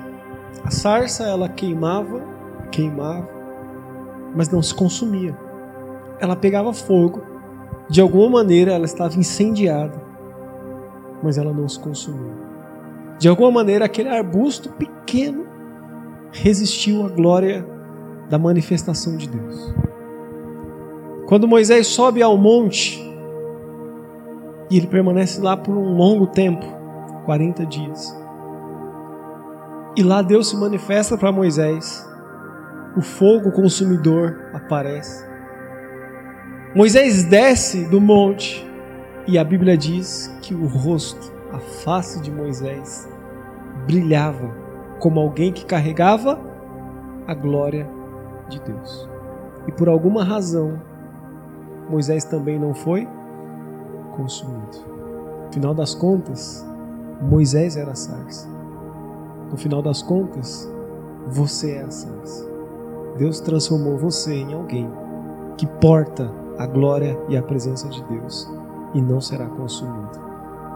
[0.63, 2.21] A sarça ela queimava,
[2.71, 3.27] queimava,
[4.35, 5.37] mas não se consumia.
[6.19, 7.21] Ela pegava fogo,
[7.89, 10.01] de alguma maneira ela estava incendiada,
[11.21, 12.33] mas ela não se consumia.
[13.17, 15.45] De alguma maneira aquele arbusto pequeno
[16.31, 17.65] resistiu à glória
[18.29, 19.73] da manifestação de Deus.
[21.25, 23.06] Quando Moisés sobe ao monte,
[24.69, 26.65] e ele permanece lá por um longo tempo
[27.25, 28.17] 40 dias.
[29.95, 32.07] E lá Deus se manifesta para Moisés,
[32.95, 35.25] o fogo consumidor aparece.
[36.75, 38.65] Moisés desce do monte
[39.27, 43.09] e a Bíblia diz que o rosto, a face de Moisés
[43.85, 44.53] brilhava
[44.99, 46.39] como alguém que carregava
[47.25, 47.89] a glória
[48.49, 49.09] de Deus.
[49.67, 50.81] E por alguma razão,
[51.89, 53.07] Moisés também não foi
[54.17, 54.77] consumido.
[55.45, 56.65] No final das contas,
[57.21, 58.49] Moisés era a sarça.
[59.49, 60.69] No final das contas,
[61.27, 62.45] você é a sarça.
[63.17, 64.91] Deus transformou você em alguém
[65.57, 68.49] que porta a glória e a presença de Deus
[68.93, 70.19] e não será consumido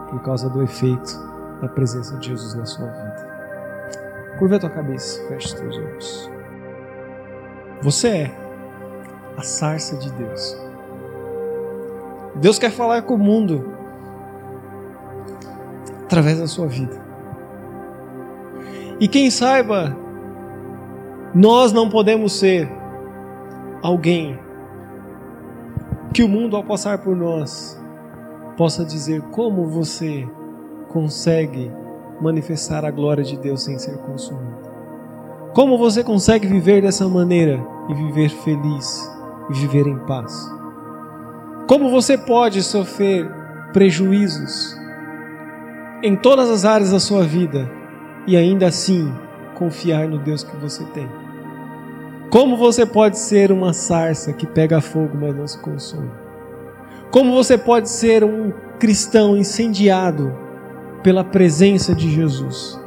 [0.08, 3.32] por causa do efeito da presença de Jesus na sua vida.
[4.38, 6.30] Curva a tua cabeça, feche os teus olhos.
[7.82, 8.42] Você é
[9.36, 10.56] a sarça de Deus.
[12.36, 13.72] Deus quer falar com o mundo
[16.04, 17.00] através da sua vida.
[19.00, 19.96] E quem saiba,
[21.34, 22.70] nós não podemos ser
[23.82, 24.38] alguém
[26.12, 27.80] que o mundo, ao passar por nós,
[28.56, 30.28] possa dizer como você
[30.88, 31.72] consegue
[32.20, 34.70] manifestar a glória de Deus sem ser consumido.
[35.54, 37.58] Como você consegue viver dessa maneira
[37.88, 39.10] e viver feliz
[39.50, 40.61] e viver em paz?
[41.68, 43.30] Como você pode sofrer
[43.72, 44.76] prejuízos
[46.02, 47.70] em todas as áreas da sua vida
[48.26, 49.12] e ainda assim
[49.54, 51.08] confiar no Deus que você tem?
[52.30, 56.10] Como você pode ser uma sarça que pega fogo, mas não se consome?
[57.10, 60.34] Como você pode ser um cristão incendiado
[61.02, 62.80] pela presença de Jesus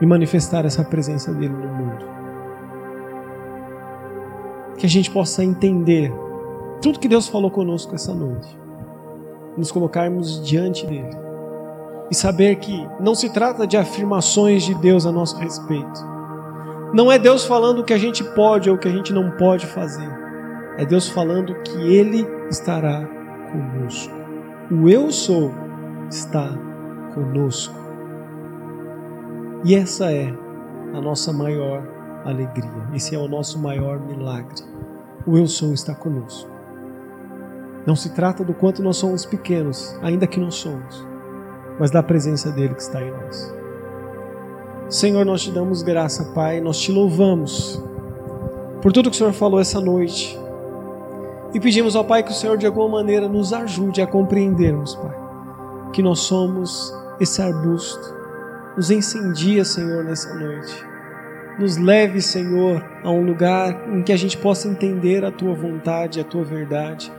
[0.00, 2.06] e manifestar essa presença dele no mundo.
[4.76, 6.12] Que a gente possa entender
[6.80, 8.58] tudo que Deus falou conosco essa noite,
[9.56, 11.16] nos colocarmos diante dele
[12.10, 16.10] e saber que não se trata de afirmações de Deus a nosso respeito.
[16.92, 19.30] Não é Deus falando o que a gente pode ou o que a gente não
[19.32, 20.08] pode fazer.
[20.76, 23.06] É Deus falando que Ele estará
[23.52, 24.12] conosco.
[24.72, 25.52] O eu sou
[26.10, 26.48] está
[27.14, 27.74] conosco.
[29.64, 30.32] E essa é
[30.94, 31.82] a nossa maior
[32.24, 34.62] alegria, esse é o nosso maior milagre.
[35.26, 36.49] O Eu Sou está conosco.
[37.86, 41.06] Não se trata do quanto nós somos pequenos, ainda que não somos,
[41.78, 43.54] mas da presença dele que está em nós.
[44.88, 47.82] Senhor, nós te damos graça, Pai, nós te louvamos
[48.82, 50.38] por tudo que o Senhor falou essa noite.
[51.54, 55.16] E pedimos ao Pai que o Senhor de alguma maneira nos ajude a compreendermos, Pai,
[55.92, 58.20] que nós somos esse arbusto.
[58.76, 60.86] Nos incendia, Senhor, nessa noite.
[61.58, 66.20] Nos leve, Senhor, a um lugar em que a gente possa entender a tua vontade,
[66.20, 67.12] a tua verdade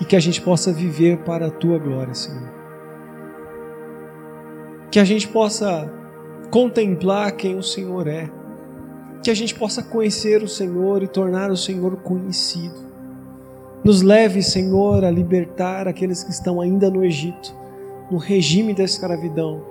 [0.00, 2.52] e que a gente possa viver para a tua glória, Senhor.
[4.90, 5.90] Que a gente possa
[6.50, 8.30] contemplar quem o Senhor é.
[9.22, 12.88] Que a gente possa conhecer o Senhor e tornar o Senhor conhecido.
[13.84, 17.54] Nos leve, Senhor, a libertar aqueles que estão ainda no Egito,
[18.10, 19.62] no regime da escravidão,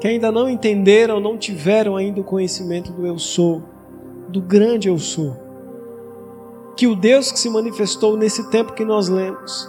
[0.00, 3.62] que ainda não entenderam, não tiveram ainda o conhecimento do Eu Sou,
[4.28, 5.43] do grande Eu Sou.
[6.76, 9.68] Que o Deus que se manifestou nesse tempo que nós lemos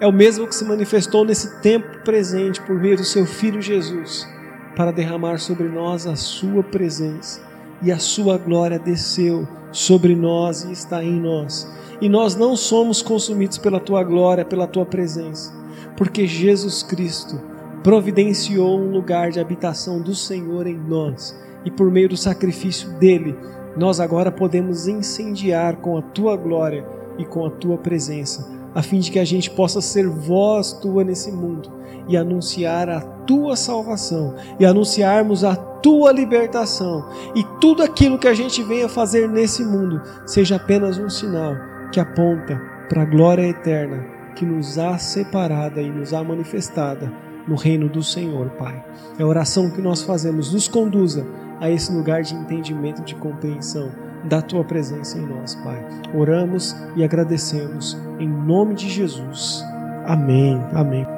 [0.00, 4.28] é o mesmo que se manifestou nesse tempo presente por meio do seu Filho Jesus,
[4.76, 7.40] para derramar sobre nós a Sua presença
[7.82, 11.68] e a Sua glória desceu sobre nós e está em nós.
[12.00, 15.52] E nós não somos consumidos pela tua glória, pela tua presença,
[15.96, 17.40] porque Jesus Cristo
[17.82, 23.36] providenciou um lugar de habitação do Senhor em nós, e por meio do sacrifício dele,
[23.76, 26.86] nós agora podemos incendiar com a tua glória
[27.18, 31.04] e com a tua presença, a fim de que a gente possa ser voz tua
[31.04, 31.70] nesse mundo
[32.08, 38.34] e anunciar a tua salvação e anunciarmos a tua libertação e tudo aquilo que a
[38.34, 41.54] gente venha fazer nesse mundo seja apenas um sinal
[41.92, 44.04] que aponta para a glória eterna
[44.34, 47.12] que nos há separada e nos há manifestada
[47.48, 48.84] no reino do Senhor, Pai.
[49.18, 51.26] É a oração que nós fazemos, nos conduza
[51.60, 53.90] a esse lugar de entendimento, de compreensão
[54.24, 55.84] da tua presença em nós, Pai.
[56.14, 59.64] Oramos e agradecemos em nome de Jesus.
[60.04, 60.60] Amém.
[60.72, 61.15] Amém.